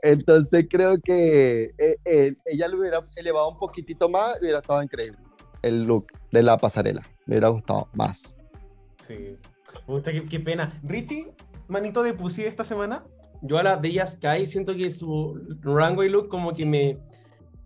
[0.00, 4.80] Entonces creo que eh, eh, ella lo hubiera elevado un poquitito más y hubiera estado
[4.80, 5.18] increíble.
[5.60, 7.02] El look de la pasarela.
[7.26, 8.36] Me hubiera gustado más.
[9.04, 9.40] Sí.
[9.86, 10.80] Puta, qué, qué pena.
[10.82, 11.32] Richie,
[11.68, 13.04] manito de Pussy esta semana.
[13.42, 16.98] Yo a la de Sky siento que su runway look como que me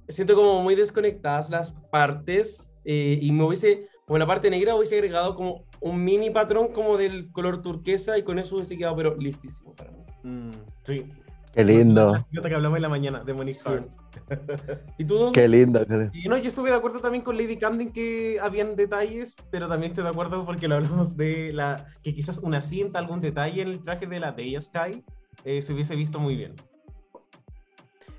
[0.09, 4.95] siento como muy desconectadas las partes eh, y me hubiese, como la parte negra hubiese
[4.97, 9.17] agregado como un mini patrón como del color turquesa y con eso hubiese quedado pero
[9.17, 9.99] listísimo para mí.
[10.23, 10.53] Mm,
[10.83, 11.05] sí.
[11.57, 12.27] Qué lindo.
[12.31, 13.71] Yo que hablamos en la mañana de Monique Sí.
[14.99, 15.33] ¿Y tú?
[15.33, 15.81] Qué lindo.
[16.13, 19.91] Y no, yo estuve de acuerdo también con Lady Camden que habían detalles, pero también
[19.93, 23.69] estoy de acuerdo porque lo hablamos de la que quizás una cinta, algún detalle en
[23.69, 25.03] el traje de la Deya Sky
[25.45, 26.55] eh, se hubiese visto muy bien.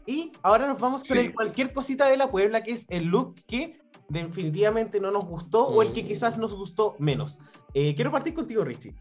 [0.08, 1.22] Y ahora nos vamos con Sí.
[1.22, 3.80] el cualquier cosita de la Puebla, que es el look que
[4.10, 7.40] definitivamente no nos gustó o el que quizás nos gustó menos.
[7.76, 8.96] Eh, quiero partir contigo, Richie.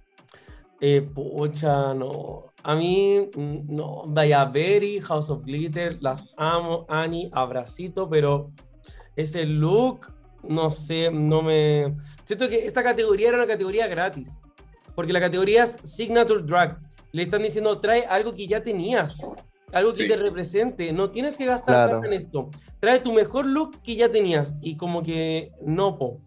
[0.80, 2.53] Eh, pucha, no.
[2.68, 4.02] A mí, mm, no.
[4.08, 8.50] Berry, House of Glitter, las amo, Annie, abracito, pero
[9.14, 10.12] ese look,
[10.42, 11.94] no sé, no me.
[12.24, 14.40] Siento que esta categoría era una categoría gratis.
[14.96, 16.80] Porque la categoría es Signature Drag.
[17.12, 19.16] Le están diciendo, trae algo que ya tenías.
[19.72, 20.08] Algo que Sí.
[20.08, 20.92] te represente.
[20.92, 22.04] No tienes que gastar Claro.
[22.04, 22.50] en esto.
[22.80, 24.56] Trae tu mejor look que ya tenías.
[24.60, 26.18] Y como que no, po.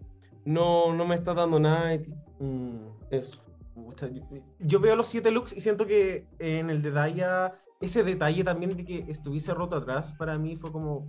[0.45, 2.13] No, no me está dando nada de ti.
[2.39, 2.77] Mm,
[3.11, 3.41] Eso.
[4.59, 8.75] Yo, veo los siete looks y siento que en el de Daya, ese detalle también
[8.75, 11.07] de que estuviese roto atrás, para mí fue como...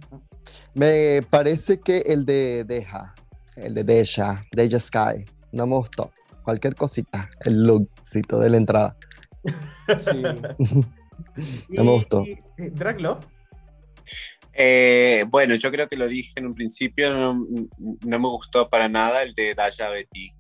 [0.75, 3.15] Me parece que el de Deja,
[3.57, 6.11] el de Deja, Deja Sky, no me gustó.
[6.45, 8.97] cualquier cosita, el lookcito de la entrada.
[9.99, 10.23] Sí.
[11.69, 12.23] No me gustó.
[12.25, 13.21] Y- y- Draglo.
[14.53, 17.47] Eh, bueno, yo creo que lo dije en un principio, no,
[17.79, 20.33] no me gustó para nada el de Daya Betty.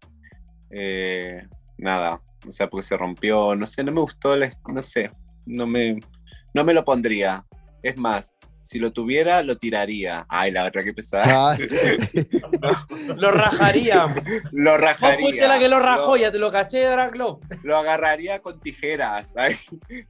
[0.70, 1.42] Eh,
[1.78, 5.10] nada, o sea, porque se rompió, no sé, no me gustó, la- no sé,
[5.46, 6.00] no me,
[6.54, 7.44] no me lo pondría.
[7.82, 10.26] Es más, si lo tuviera, lo tiraría.
[10.28, 11.56] Ay, la otra que pesada.
[13.16, 14.06] Lo rajaría.
[14.52, 15.18] Lo Vos rajaría.
[15.26, 17.40] fuiste la que lo rajó, Lo- ya te lo caché, Draglo.
[17.62, 19.34] lo agarraría con tijeras.
[19.36, 19.56] Ay,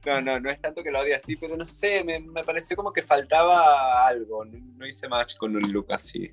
[0.05, 2.75] no, no, no es tanto que lo odie así, pero no sé, me, me pareció
[2.75, 4.45] como que faltaba algo.
[4.45, 6.29] No, no hice match con un look así.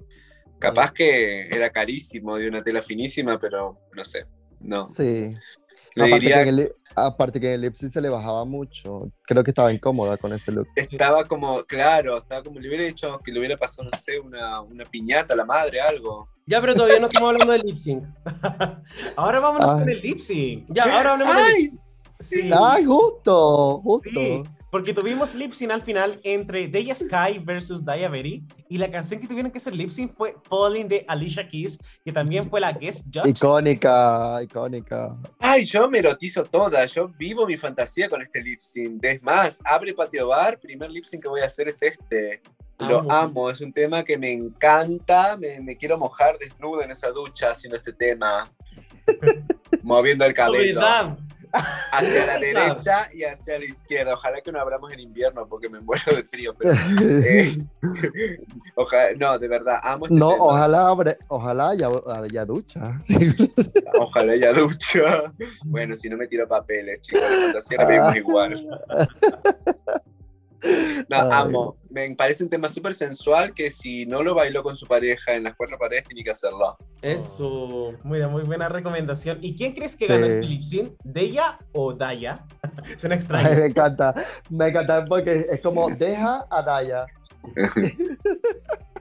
[0.59, 4.27] Capaz que era carísimo, de una tela finísima, pero no sé.
[4.61, 4.87] No.
[4.87, 5.31] sí.
[5.99, 8.45] Le Aparte que, diría en el, aparte que en el lip sync se le bajaba
[8.45, 9.11] mucho.
[9.23, 10.69] Creo que estaba incómoda con ese look.
[10.77, 14.61] estaba como, claro, estaba como le hubiera dicho que le hubiera pasado, no sé, una,
[14.61, 16.29] una piñata a la madre, algo.
[16.47, 18.05] Ya, pero todavía no estamos hablando de lip sync.
[19.17, 19.81] Ahora vámonos Ay.
[19.81, 20.67] con el lip sync.
[20.69, 21.69] Ya, ahora hablemos de lip ¡Ay!
[22.21, 22.51] Sí.
[22.53, 23.81] ¡Ay, justo!
[23.83, 24.11] Justo.
[24.11, 28.91] Sí, porque tuvimos lip sync al final entre Deya Sky versus Daya Berry y la
[28.91, 32.61] canción que tuvieron que hacer lip sync fue Falling de Alicia Keys, que también fue
[32.61, 33.29] la guest judge.
[33.29, 35.17] Icónica, icónica.
[35.39, 39.03] Ay, yo me erotizo toda, yo vivo mi fantasía con este lip sync.
[39.05, 42.43] Es más, abre patio bar, primer lip sync que voy a hacer es este.
[42.79, 43.13] Lo Amo.
[43.13, 47.51] amo, es un tema que me encanta, me, me quiero mojar desnuda en esa ducha
[47.51, 48.53] haciendo este tema.
[49.83, 50.81] Moviendo el cabello.
[51.53, 54.15] Hacia la derecha y hacia la izquierda.
[54.15, 56.55] Ojalá que no abramos en invierno porque me muero de frío.
[56.59, 56.73] Pero,
[57.25, 57.59] eh,
[58.77, 60.45] ojalá- no, de verdad, amo este No, tema.
[60.45, 63.01] ojalá, abre- ojalá haya, haya ducha.
[64.01, 65.33] Ojalá ella ducha.
[65.65, 68.69] Bueno, si no me tiro papeles, chicos, la fantasía la vivimos igual.
[71.09, 71.77] No, amo.
[71.91, 75.45] Me parece un tema súper sensual que si no lo bailó con su pareja en
[75.45, 76.77] las cuatro paredes, tiene que hacerlo.
[77.01, 77.93] Eso.
[78.03, 79.39] Muy, muy buena recomendación.
[79.41, 80.13] ¿Y quién crees que Sí.
[80.13, 80.93] ganó este lip sync?
[81.05, 82.45] ¿Deya o Daya?
[82.99, 83.51] Suena Ay, extraño.
[83.61, 84.15] me encanta.
[84.51, 87.07] Me encanta porque es como deja a Daya.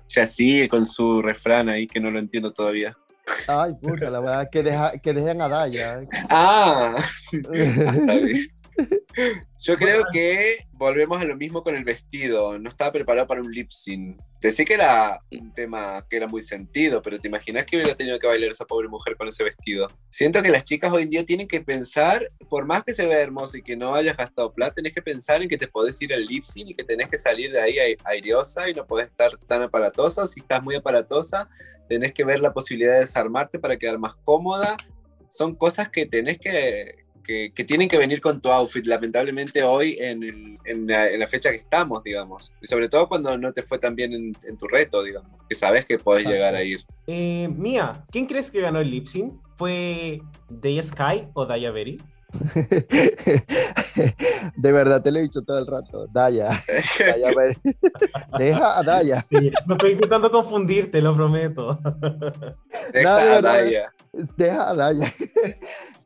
[0.09, 2.95] Ya sigue con su refrán ahí que no lo entiendo todavía.
[3.45, 5.99] Ay, puta, la verdad que, deja, que dejen a Daya.
[6.29, 6.95] Ah,
[7.33, 8.47] está bien.
[9.59, 12.59] Yo creo que volvemos a lo mismo con el vestido.
[12.59, 14.21] No estaba preparado para un lip sync.
[14.39, 17.95] Te sé que era un tema que era muy sentido, pero ¿te imaginas que hubiera
[17.95, 19.87] tenido que bailar esa pobre mujer con ese vestido?
[20.09, 23.19] Siento que las chicas hoy en día tienen que pensar, por más que se vea
[23.19, 26.13] hermoso y que no hayas gastado plata, tenés que pensar en que te podés ir
[26.13, 29.07] al lip sync y que tenés que salir de ahí ai- aireosa y no podés
[29.07, 30.23] estar tan aparatosa.
[30.23, 31.49] O si estás muy aparatosa,
[31.89, 34.77] tenés que ver la posibilidad de desarmarte para quedar más cómoda.
[35.29, 39.97] Son cosas que tenés que, que, que tienen que venir con tu outfit, lamentablemente hoy
[39.99, 42.51] en, el- en la, en la fecha que estamos, digamos.
[42.61, 45.55] Y sobre todo cuando no te fue tan bien en, en tu reto, digamos, que
[45.55, 46.33] sabes que podés Exacto.
[46.35, 46.85] llegar a ir.
[47.07, 49.33] Eh, Mía, ¿quién crees que ganó el lip sync?
[49.57, 52.01] ¿Fue Deya Sky o Daya Berry?
[54.55, 56.07] De verdad te lo he dicho todo el rato.
[56.07, 56.51] Daya.
[58.37, 59.25] Deja a Daya.
[59.65, 61.77] No estoy intentando confundirte, lo prometo.
[62.93, 63.41] Deja No, a.
[63.41, 63.91] Daya.
[64.35, 65.13] Deja a Daya.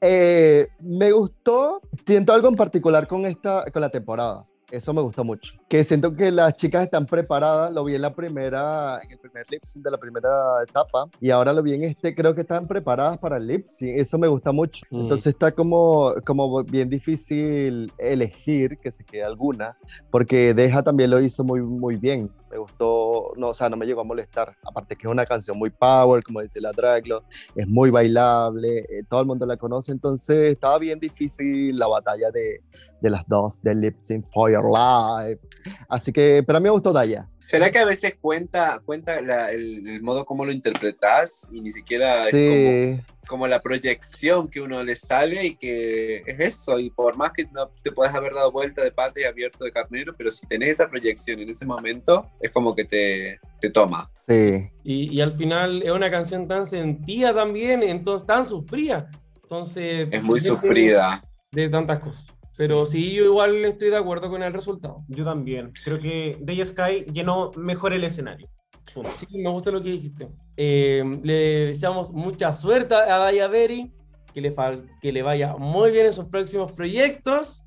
[0.03, 4.47] Eh, me gustó, siento algo en particular con esta, con la temporada.
[4.72, 5.53] Eso me gustó mucho.
[5.67, 7.74] Que siento que las chicas están preparadas.
[7.74, 10.30] Lo vi en la primera, en el primer lip sync de la primera
[10.63, 11.09] etapa.
[11.19, 12.15] Y ahora lo vi en este.
[12.15, 13.97] Creo que están preparadas para el lip sync.
[13.97, 14.86] Eso me gusta mucho.
[14.89, 15.01] Mm.
[15.01, 19.78] Entonces está como, como bien difícil elegir que se quede alguna.
[20.09, 22.32] Porque Deja también lo hizo muy, muy bien.
[22.51, 24.55] Me gustó, no, o sea, no me llegó a molestar.
[24.63, 27.23] Aparte que es una canción muy power, como dice la Draglo,
[27.55, 32.29] es muy bailable, eh, todo el mundo la conoce, entonces estaba bien difícil la batalla
[32.31, 32.61] de,
[33.01, 35.41] de las dos, de Lip Sync for Your Life.
[35.87, 37.29] Así que, pero a mí me gustó Daya.
[37.51, 41.71] ¿Será que a veces cuenta, cuenta la- el, el modo como lo interpretas y ni
[41.71, 46.79] siquiera es Sí, como, como la proyección que uno le sale y que es eso?
[46.79, 49.71] Y por más que no te puedas haber dado vuelta de pata y abierto de
[49.71, 54.09] carnero, pero si tenés esa proyección en ese momento, es como que te, te toma.
[54.27, 54.69] sí.
[54.83, 59.09] Y, y al final es una canción tan sentida también, entonces tan sufrida.
[59.43, 60.07] Entonces.
[60.11, 61.23] Es muy sufrida.
[61.51, 62.25] De tantas cosas.
[62.57, 65.03] Pero sí, yo igual estoy de acuerdo con el resultado.
[65.07, 65.73] Yo también.
[65.83, 68.49] Creo que Deya Sky llenó mejor el escenario.
[68.93, 69.09] Punto.
[69.09, 70.29] Sí, me gusta lo que dijiste.
[70.57, 73.91] Eh, le deseamos mucha suerte a Daya Berry,
[74.33, 74.53] que le,
[75.01, 77.63] que le vaya muy bien en sus próximos proyectos,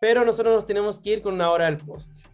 [0.00, 2.31] pero nosotros nos tenemos que ir con una hora del postre.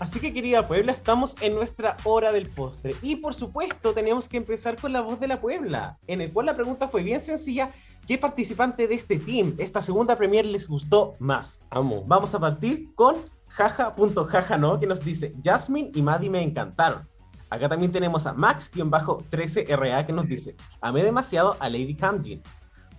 [0.00, 2.94] Así que querida Puebla, estamos en nuestra hora del postre.
[3.02, 6.46] Y por supuesto tenemos que empezar con la voz de la Puebla, en el cual
[6.46, 7.70] la pregunta fue bien sencilla,
[8.10, 11.62] ¿Qué participante de este team, esta segunda premier, les gustó más?
[11.70, 12.02] Amo.
[12.04, 13.14] Vamos a partir con
[13.46, 17.08] jaja.jaja no, que nos dice Jasmine y Maddie me encantaron.
[17.48, 22.42] Acá también tenemos a Max-13RA que nos dice amé demasiado a Lady Camden.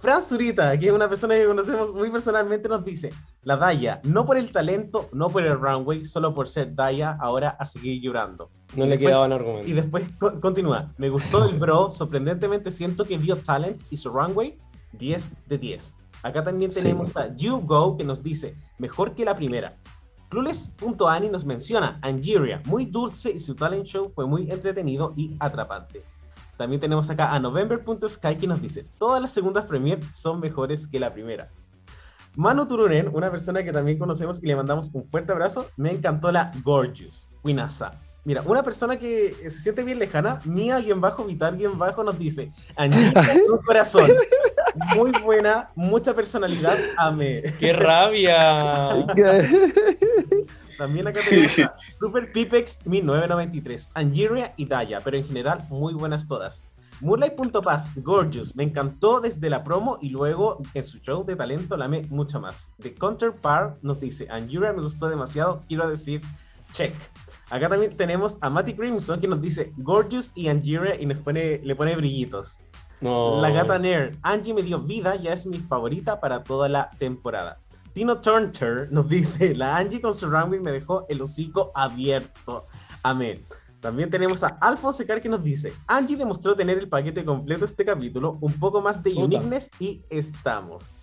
[0.01, 3.11] Fran Zurita, que es una persona que conocemos muy personalmente, nos dice
[3.43, 7.49] la Daya, no por el talento, no por el runway, solo por ser Daya, ahora
[7.51, 8.49] a seguir llorando.
[8.75, 9.69] No Y le después- quedaban argumentos.
[9.69, 10.91] y después co- continúa.
[10.97, 11.91] Me gustó el bro.
[11.91, 14.57] Sorprendentemente siento que vio talent y su runway
[14.93, 15.95] 10 de 10.
[16.23, 16.81] Acá también Sí.
[16.81, 19.75] tenemos a You Go que nos dice mejor que la primera.
[20.29, 26.03] Clueless.ani nos menciona Angeria, muy dulce y su talent show fue muy entretenido y atrapante.
[26.57, 30.99] También tenemos acá a November.sky que nos dice todas las segundas premier son mejores que
[30.99, 31.49] la primera.
[32.35, 36.31] Manu Turunen, una persona que también conocemos y le mandamos un fuerte abrazo, me encantó
[36.31, 37.99] la Gorgeous, Winasa.
[38.23, 44.09] Mira, una persona que se siente bien lejana, Mía-Vitar-Bajo nos dice, Angelina, un corazón,
[44.95, 47.41] muy buena, mucha personalidad, amé.
[47.59, 48.91] ¡Qué rabia!
[50.81, 56.27] También acá tenemos a Super Pipex 1993, Angeria y Daya, pero en general muy buenas
[56.27, 56.63] todas.
[57.01, 61.85] Moonlight.paz, Gorgeous, me encantó desde la promo y luego en su show de talento la
[61.85, 62.71] amé mucho más.
[62.79, 66.21] The Counterpart nos dice, Angeria me gustó demasiado, quiero decir,
[66.73, 66.95] check.
[67.51, 71.61] Acá también tenemos a Matty Crimson que nos dice Gorgeous y Angeria y nos pone,
[71.63, 72.63] le pone brillitos.
[73.01, 73.39] No.
[73.39, 77.59] La gata Nair, Angie me dio vida, ya es mi favorita para toda la temporada.
[77.93, 82.67] Tino Turner nos dice, la Angie con su runway me dejó el hocico abierto.
[83.03, 83.45] Amén.
[83.79, 87.83] También tenemos a Alfonso Car que nos dice, Angie demostró tener el paquete completo este
[87.83, 90.95] capítulo, un poco más de uniqueness y estamos.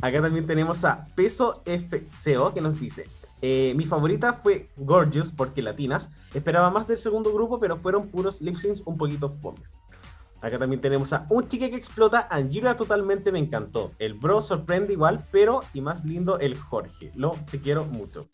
[0.00, 3.06] Acá también tenemos a Peso FCO que nos dice,
[3.40, 8.40] eh, mi favorita fue Gorgeous porque latinas, esperaba más del segundo grupo pero fueron puros
[8.40, 9.78] lip syncs un poquito fomes.
[10.44, 12.28] Acá también tenemos a un chique que explota.
[12.30, 13.92] Angira totalmente me encantó.
[13.98, 17.10] El bro sorprende igual, pero y más lindo el Jorge.
[17.14, 18.28] Lo te quiero mucho.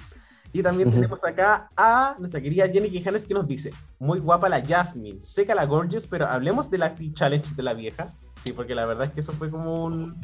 [0.52, 4.60] Y también tenemos acá a nuestra querida Jenny Quijanes que nos dice: Muy guapa la
[4.60, 8.12] Jasmine, seca la Gorgeous, pero hablemos del Active Challenge de la vieja.
[8.42, 10.20] Sí, porque la verdad es que eso fue como un.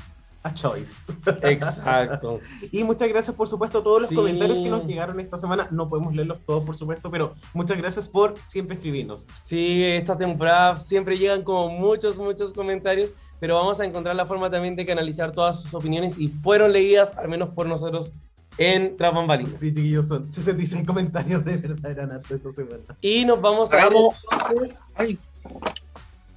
[0.47, 1.13] A choice.
[1.43, 2.41] Exacto.
[2.73, 4.15] Y muchas gracias, por supuesto, a todos los Sí.
[4.15, 5.67] comentarios que nos llegaron esta semana.
[5.71, 9.27] No podemos leerlos todos, por supuesto, pero muchas gracias por siempre escribirnos.
[9.45, 14.51] Sí, esta temporada siempre llegan como muchos, muchos comentarios, pero vamos a encontrar la forma
[14.51, 18.13] también de canalizar todas sus opiniones y fueron leídas, al menos por nosotros,
[18.59, 19.59] en Tras Bambalinas.
[19.59, 22.83] Sí, chiquillos, son 66 comentarios de verdad, eran hartos esta semana.
[23.01, 24.79] Y nos vamos a entonces...
[24.95, 25.19] Ay.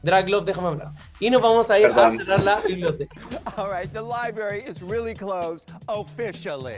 [0.02, 0.92] Draglove, déjame hablar.
[1.20, 2.14] Y nos vamos a ir Perdón.
[2.14, 3.22] a cerrar la biblioteca.
[3.58, 6.76] All right, the library is really closed officially.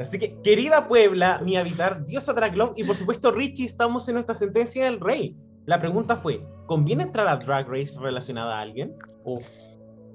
[0.00, 4.34] Así que, querida Puebla, mi habitar, diosa Draglove y por supuesto Richie, estamos en nuestra
[4.34, 5.36] sentencia del rey.
[5.66, 8.94] La pregunta fue, ¿conviene entrar a Drag Race relacionada a alguien?
[9.24, 9.46] Uf,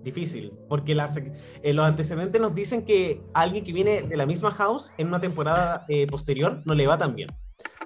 [0.01, 4.51] difícil, porque las, eh, los antecedentes nos dicen que alguien que viene de la misma
[4.51, 7.27] house en una temporada eh, posterior no le va tan bien.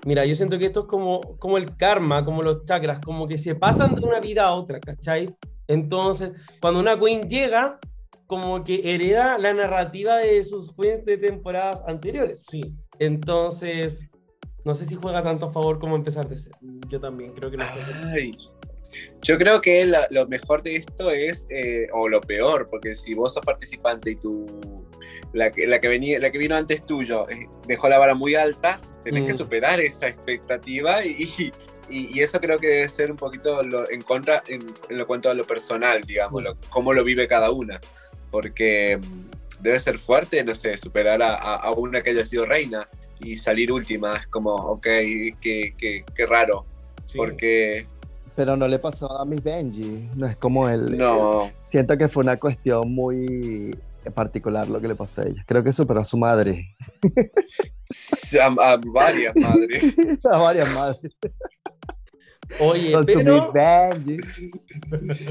[0.06, 3.38] Mira, yo siento que esto es como, como el karma, como los chakras, como que
[3.38, 5.28] se pasan de una vida a otra, ¿cachai?
[5.68, 6.32] Entonces,
[6.62, 7.80] cuando una queen llega,
[8.26, 12.45] como que hereda la narrativa de sus queens de temporadas anteriores.
[12.50, 12.62] Sí,
[13.00, 14.10] Entonces,
[14.64, 16.58] no sé si juega tanto a favor como empezar de cero.
[16.89, 17.64] yo también creo que no
[19.22, 23.14] Yo creo que la- lo mejor de esto es, eh, o lo peor, porque si
[23.14, 24.45] vos sos participante y tú,
[25.34, 28.36] la que, la que, venía, la que vino antes tuyo eh, dejó la vara muy
[28.36, 29.28] alta, tenés Mm.
[29.28, 31.51] que superar esa expectativa y,
[31.89, 35.07] y, y eso creo que debe ser un poquito lo- en contra en, en lo
[35.07, 37.80] cuanto a lo personal, digamos, lo- cómo lo vive cada una,
[38.32, 42.45] porque mm, debe ser fuerte, no sé, superar a, a- a una que haya sido
[42.45, 42.88] reina
[43.20, 46.65] y salir última, es como, ok, qué, qué, qué raro,
[47.07, 47.18] Sí.
[47.18, 47.88] porque
[48.36, 50.09] Pero no le pasó a Miss Benji.
[50.15, 50.95] No es como él.
[50.97, 51.49] no...
[51.61, 53.74] Siento que fue una cuestión muy
[54.12, 55.43] particular lo que le pasó a ella.
[55.45, 56.76] Creo que superó a su madre.
[58.41, 59.95] A, a varias madres.
[60.32, 61.16] a varias madres.
[62.60, 63.53] Oye, Con pero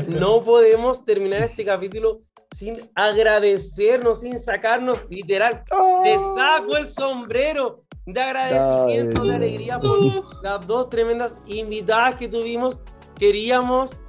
[0.08, 2.22] no podemos terminar este capítulo
[2.54, 5.64] sin agradecernos, sin sacarnos literal
[6.04, 12.28] Te saco el sombrero de agradecimiento, Ay, de alegría por las dos tremendas invitadas que
[12.28, 12.80] tuvimos.
[13.18, 14.00] Queríamos,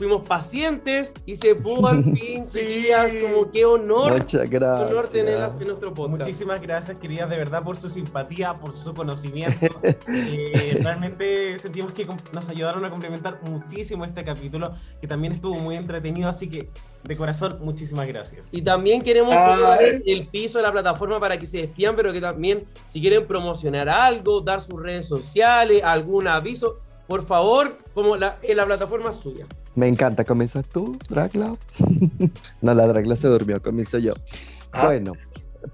[0.00, 2.60] fuimos pacientes y se pudo al fin, Sí.
[2.60, 6.20] chiquillas, como qué honor, honor tenerlas en nuestro podcast.
[6.22, 9.66] Muchísimas gracias, queridas, de verdad, por su simpatía, por su conocimiento.
[10.32, 15.76] Eh, realmente sentimos que nos ayudaron a complementar muchísimo este capítulo, que también estuvo muy
[15.76, 16.70] entretenido, así que
[17.04, 18.46] de corazón, muchísimas gracias.
[18.50, 19.60] Y también queremos Ay.
[19.60, 23.26] poner el piso de la plataforma para que se despidan, pero que también, si quieren
[23.26, 26.78] promocionar algo, dar sus redes sociales, algún aviso,
[27.10, 29.44] por favor, como la, en la plataforma suya.
[29.74, 30.24] Me encanta.
[30.24, 31.56] ¿Comienzas tú, Dragla?
[32.62, 34.14] no, la Dragla se durmió, comienzo yo.
[34.70, 34.86] Ah.
[34.86, 35.14] Bueno,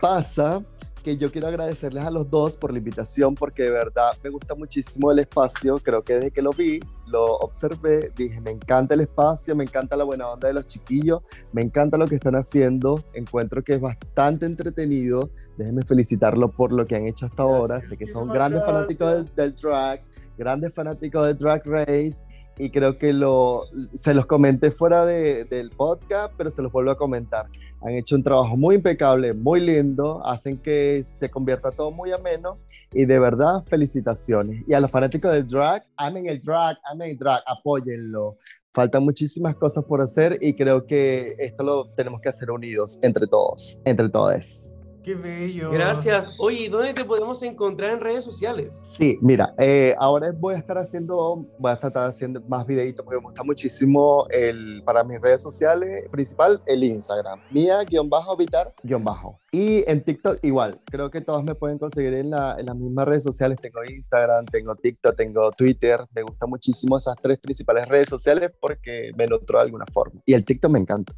[0.01, 0.63] pasa
[1.07, 4.57] que yo quiero agradecerles a los dos por la invitación porque de verdad me gusta
[4.57, 5.79] muchísimo el espacio.
[5.79, 9.95] Creo que desde que lo vi, lo observé, dije, me encanta el espacio, me encanta
[9.95, 11.21] la buena onda de los chiquillos,
[11.53, 13.05] me encanta lo que están haciendo.
[13.15, 15.31] Encuentro que es bastante entretenido.
[15.57, 17.81] Déjenme felicitarlos por lo que han hecho hasta ahora.
[17.81, 18.75] Sé que son grandes gracias.
[18.75, 20.03] fanáticos del, del drag,
[20.37, 22.17] grandes fanáticos del Drag Race
[22.59, 23.63] y creo que lo,
[23.95, 27.47] se los comenté fuera de- del podcast, pero se los vuelvo a comentar.
[27.83, 32.59] Han hecho un trabajo muy impecable, muy lindo, hacen que se convierta todo muy ameno
[32.93, 34.65] y de verdad felicitaciones.
[34.67, 38.39] Y a los fanáticos del drag, amen el drag, amen el drag, apóyenlo.
[38.73, 43.27] Faltan muchísimas cosas por hacer y creo que esto lo tenemos que hacer unidos entre
[43.27, 44.76] todos, entre todos.
[45.07, 45.71] Qué bello.
[45.71, 46.35] Gracias.
[46.41, 48.75] Oye, ¿y ¿dónde te podemos encontrar en redes sociales?
[48.97, 53.21] Sí, mira, eh, ahora voy a estar haciendo, voy a tratar haciendo más videitos porque
[53.21, 59.39] me gusta muchísimo el, para mis redes sociales, principal, el Instagram, mía-vitar-bajo.
[59.57, 63.09] Y en TikTok igual, creo que todos me pueden conseguir en, la- en las mismas
[63.09, 68.11] redes sociales, tengo Instagram, tengo TikTok, tengo Twitter, me gustan muchísimo esas tres principales redes
[68.11, 70.21] sociales porque me nutro de alguna forma.
[70.27, 71.15] Y el TikTok me encanta.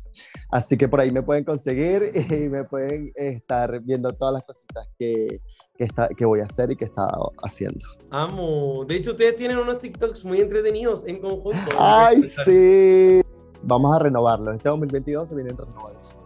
[0.52, 4.89] Así que por ahí me pueden conseguir y me pueden estar viendo todas las cositas
[4.97, 5.40] que,
[5.77, 7.85] que, está, que voy a hacer y que he estado haciendo.
[8.10, 8.85] Amo.
[8.86, 11.73] De hecho, ustedes tienen unos TikToks muy entretenidos en conjunto.
[11.77, 13.20] ¡Ay, sí!
[13.65, 14.52] Vamos a renovarlo.
[14.52, 16.16] Este 2022 se vienen renovados.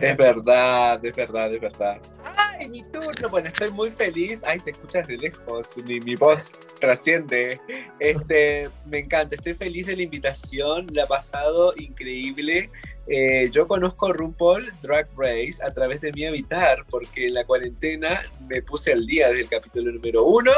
[0.00, 2.00] Es verdad, es verdad, es verdad.
[2.24, 3.28] ¡Ay, mi turno!
[3.30, 4.42] Bueno, estoy muy feliz.
[4.44, 5.76] Ay, se escucha desde lejos.
[5.86, 7.60] Mi, mi voz trasciende.
[7.98, 9.36] Este, me encanta.
[9.36, 10.86] Estoy feliz de la invitación.
[10.90, 12.70] La ha pasado increíble.
[13.06, 18.22] Eh, yo conozco RuPaul Drag Race a través de mi habitar, porque en la cuarentena
[18.48, 20.52] me puse al día desde el capítulo número uno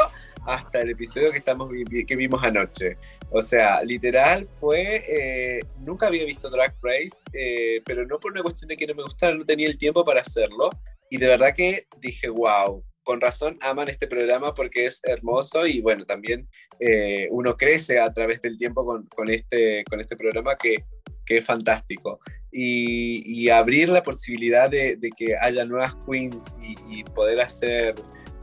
[0.45, 1.69] hasta el episodio que, estamos,
[2.07, 2.97] que vimos anoche.
[3.31, 8.43] O sea, literal fue, eh, nunca había visto Drag Race, eh, pero no por una
[8.43, 10.69] cuestión de que no me gustara, no tenía el tiempo para hacerlo.
[11.09, 15.79] Y de verdad que dije, wow, con razón aman este programa porque es hermoso y
[15.79, 16.49] bueno, también
[16.79, 20.83] eh, uno crece a través del tiempo con, con este, con este programa que,
[21.25, 22.19] que es fantástico.
[22.51, 27.95] Y, y abrir la posibilidad de, de que haya nuevas queens y, y poder hacer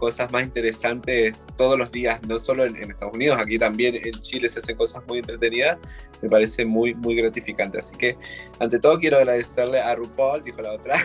[0.03, 4.11] cosas más interesantes todos los días, no solo en, en Estados Unidos, aquí también en
[4.21, 5.79] Chile se hacen cosas muy entretenidas,
[6.21, 7.79] me parece muy, muy gratificante.
[7.79, 8.17] Así que,
[8.59, 11.01] ante todo, quiero agradecerle a RuPaul, dijo la otra,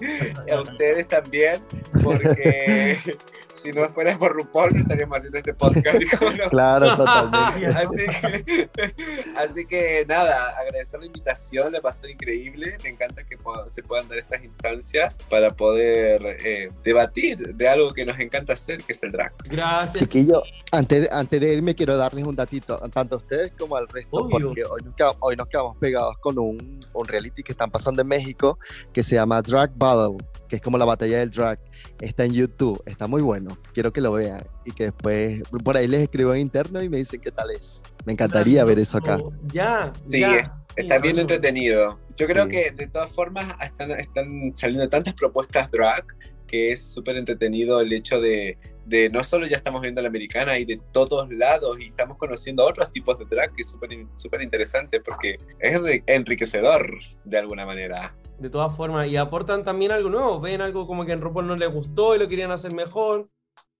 [0.46, 1.60] y a ustedes también,
[2.00, 2.98] porque
[3.58, 5.98] si no fuera por RuPaul no estaríamos haciendo este podcast.
[5.98, 7.66] dijo la Claro, totalmente.
[7.66, 8.70] Así que,
[9.36, 12.76] así que nada, agradecer la invitación, la pasó increíble.
[12.82, 13.36] Me encanta que
[13.66, 18.82] se puedan dar estas instancias para poder eh, debatir de algo que nos encanta hacer,
[18.82, 19.32] que es el drag.
[19.44, 19.98] Gracias.
[19.98, 23.88] Chiquillo, antes de, antes de irme quiero darles un datito, tanto a ustedes como al
[23.88, 24.48] resto, Obvio.
[24.48, 28.02] porque hoy nos, quedamos, hoy nos quedamos pegados con un, un reality que están pasando
[28.02, 28.58] en México
[28.92, 30.18] que se llama Drag Battle,
[30.48, 31.58] que es como la batalla del drag.
[32.00, 33.58] Está en YouTube, está muy bueno.
[33.74, 36.96] Quiero que lo vean y que después por ahí les escribo en interno y me
[36.98, 37.82] dicen qué tal es.
[38.04, 39.18] Me encantaría ver eso acá.
[39.52, 40.54] Ya, Sí, ya.
[40.76, 41.98] Está bien entretenido.
[42.16, 42.50] Yo creo Sí.
[42.50, 46.04] que de todas formas están, están saliendo tantas propuestas drag
[46.46, 48.56] que es súper entretenido el hecho de,
[48.86, 52.64] de no solo ya estamos viendo la americana y de todos lados y estamos conociendo
[52.64, 56.94] otros tipos de drag que es súper súper interesante porque es enri- enriquecedor
[57.24, 58.14] de alguna manera.
[58.38, 60.40] De todas formas, y aportan también algo nuevo.
[60.40, 63.28] Ven algo como que en RuPaul no les gustó y lo querían hacer mejor.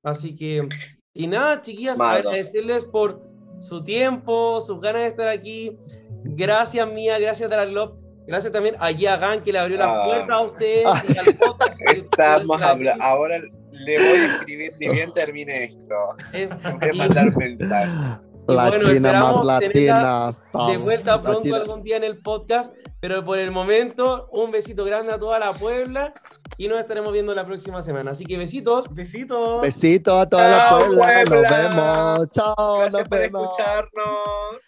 [0.02, 0.62] Así que,
[1.14, 2.26] y nada, chiquillas, Mados.
[2.26, 3.22] agradecerles por
[3.60, 5.76] su tiempo, sus ganas de estar aquí.
[6.24, 7.98] Gracias, Mía, gracias, Draglob.
[8.26, 10.05] Gracias también a Yagan, que le abrió la Ah.
[10.05, 10.82] puerta a que
[11.93, 15.94] Estamos hablando, ahora le voy a escribir ni bien termine esto.
[16.80, 18.20] Voy a mandar mensaje.
[18.49, 20.33] La bueno, china más latina.
[20.69, 24.51] de vuelta La pronto china- algún día en el podcast, pero por el momento un
[24.51, 26.15] besito grande a toda la Puebla
[26.57, 28.12] y nos estaremos viendo la próxima semana.
[28.12, 28.87] Así que besitos.
[28.95, 29.61] Besitos.
[29.62, 31.20] Besitos a toda la Chao, Puebla.
[31.20, 31.49] Nos Puebla.
[31.59, 32.31] vemos.
[32.31, 32.77] Chao.
[32.79, 33.43] Gracias nos por vemos.
[33.51, 34.62] escucharnos.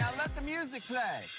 [0.00, 1.37] Now let the music play.